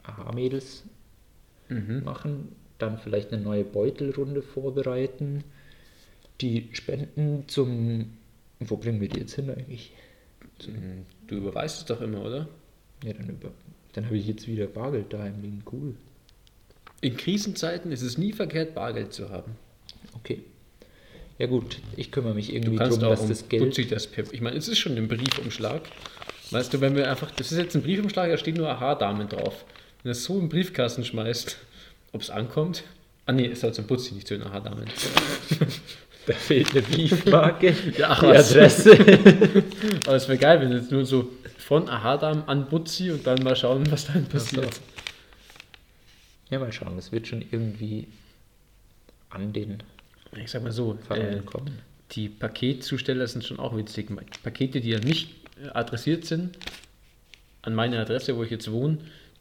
Aha-Mädels 0.04 0.84
mhm. 1.68 2.02
machen. 2.04 2.52
Dann 2.78 2.98
vielleicht 2.98 3.32
eine 3.32 3.42
neue 3.42 3.64
Beutelrunde 3.64 4.40
vorbereiten. 4.40 5.44
Die 6.40 6.68
Spenden 6.72 7.48
zum. 7.48 8.16
Wo 8.60 8.76
bringen 8.76 9.00
wir 9.00 9.08
die 9.08 9.20
jetzt 9.20 9.34
hin 9.34 9.50
eigentlich? 9.50 9.92
Du 11.26 11.36
überweist 11.36 11.78
es 11.78 11.84
doch 11.84 12.00
immer, 12.00 12.24
oder? 12.24 12.48
Ja, 13.04 13.12
dann, 13.12 13.28
über, 13.28 13.50
dann 13.92 14.06
habe 14.06 14.16
ich 14.16 14.26
jetzt 14.26 14.46
wieder 14.48 14.66
Bargeld 14.66 15.12
daheim 15.12 15.40
liegen. 15.42 15.62
Cool. 15.70 15.94
In 17.00 17.16
Krisenzeiten 17.16 17.92
ist 17.92 18.02
es 18.02 18.18
nie 18.18 18.32
verkehrt, 18.32 18.74
Bargeld 18.74 19.12
zu 19.12 19.30
haben. 19.30 19.52
Okay. 20.14 20.42
Ja 21.38 21.46
gut, 21.46 21.78
ich 21.96 22.10
kümmere 22.10 22.34
mich 22.34 22.48
Du 22.48 22.54
irgendwie 22.54 22.76
darum, 22.76 22.98
dass 22.98 23.20
um 23.20 23.28
das 23.28 23.48
Geld... 23.48 23.62
Putzi 23.62 23.86
das 23.86 24.08
Ich 24.32 24.40
meine, 24.40 24.56
es 24.56 24.68
ist 24.68 24.78
schon 24.78 24.96
ein 24.96 25.06
Briefumschlag. 25.06 25.82
Weißt 26.50 26.72
du, 26.72 26.80
wenn 26.80 26.94
wir 26.96 27.10
einfach. 27.10 27.30
Das 27.32 27.52
ist 27.52 27.58
jetzt 27.58 27.74
ein 27.74 27.82
Briefumschlag, 27.82 28.30
da 28.30 28.38
steht 28.38 28.56
nur 28.56 28.68
Aha-Damen 28.68 29.28
drauf. 29.28 29.64
Wenn 30.02 30.10
du 30.10 30.12
es 30.12 30.24
so 30.24 30.38
im 30.38 30.48
Briefkasten 30.48 31.04
schmeißt, 31.04 31.58
ob 32.12 32.22
es 32.22 32.30
ankommt. 32.30 32.84
Ah, 33.26 33.32
nee, 33.32 33.46
es 33.46 33.60
soll 33.60 33.74
zum 33.74 33.86
Putzi 33.86 34.14
nicht 34.14 34.28
zu 34.28 34.38
den 34.38 34.46
Aha-Damen. 34.46 34.86
Da 36.26 36.32
fehlt 36.34 36.70
eine 36.72 36.82
Briefmarke, 36.82 37.74
Ja, 37.98 38.08
ach 38.10 38.20
die. 38.20 38.26
Adresse. 38.26 38.92
Aber 40.06 40.16
es 40.16 40.26
wäre 40.28 40.38
geil, 40.38 40.60
wenn 40.60 40.72
jetzt 40.72 40.90
nur 40.90 41.04
so 41.04 41.30
von 41.58 41.88
Aha-Damen 41.88 42.44
an 42.48 42.68
Butzi 42.68 43.10
und 43.12 43.26
dann 43.26 43.42
mal 43.42 43.54
schauen, 43.56 43.88
was 43.90 44.06
dann 44.06 44.24
passiert. 44.26 44.80
Ja, 46.50 46.58
mal 46.58 46.72
schauen, 46.72 46.96
das 46.96 47.12
wird 47.12 47.26
schon 47.26 47.42
irgendwie 47.50 48.06
an 49.30 49.52
den 49.52 49.82
Ich 50.36 50.50
sag 50.50 50.62
mal 50.62 50.72
so, 50.72 50.98
äh, 51.10 51.38
kommen. 51.44 51.78
die 52.12 52.28
Paketzusteller 52.28 53.26
sind 53.26 53.44
schon 53.44 53.58
auch 53.58 53.76
witzig. 53.76 54.08
Pakete, 54.42 54.80
die 54.80 54.90
ja 54.90 54.98
nicht 55.00 55.30
äh, 55.64 55.68
adressiert 55.74 56.24
sind, 56.24 56.56
an 57.62 57.74
meine 57.74 57.98
Adresse, 58.00 58.36
wo 58.36 58.42
ich 58.44 58.50
jetzt 58.50 58.70
wohne, 58.70 58.98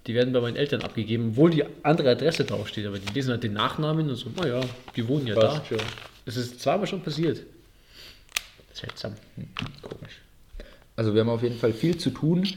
die 0.08 0.14
werden 0.16 0.34
bei 0.34 0.42
meinen 0.42 0.56
Eltern 0.56 0.82
abgegeben, 0.82 1.30
obwohl 1.32 1.52
die 1.52 1.64
andere 1.84 2.12
Adresse 2.12 2.44
draufsteht, 2.46 2.86
aber 2.86 2.98
die 3.00 3.14
lesen 3.14 3.32
halt 3.32 3.44
den 3.44 3.54
Nachnamen 3.54 4.10
und 4.10 4.16
so, 4.16 4.30
naja, 4.36 4.62
die 4.96 5.08
wohnen 5.08 5.28
ja 5.28 5.36
Passt 5.36 5.62
da. 5.72 5.78
schon. 5.78 5.86
Das 6.26 6.36
ist 6.38 6.60
zweimal 6.60 6.88
schon 6.88 7.02
passiert. 7.04 7.42
Seltsam. 8.74 9.14
Komisch. 9.82 10.20
Also 10.96 11.14
wir 11.14 11.22
haben 11.22 11.30
auf 11.30 11.44
jeden 11.44 11.58
Fall 11.58 11.74
viel 11.74 11.98
zu 11.98 12.10
tun. 12.10 12.48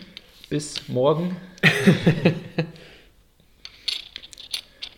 Bis 0.48 0.88
morgen. 0.88 1.36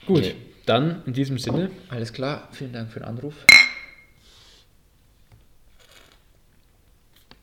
Gut, 0.06 0.22
Nee. 0.22 0.34
dann 0.66 1.02
in 1.06 1.12
diesem 1.12 1.38
Sinne, 1.38 1.70
Alles 1.88 2.12
klar, 2.12 2.48
vielen 2.52 2.72
Dank 2.72 2.90
für 2.92 3.00
den 3.00 3.08
Anruf. 3.08 3.34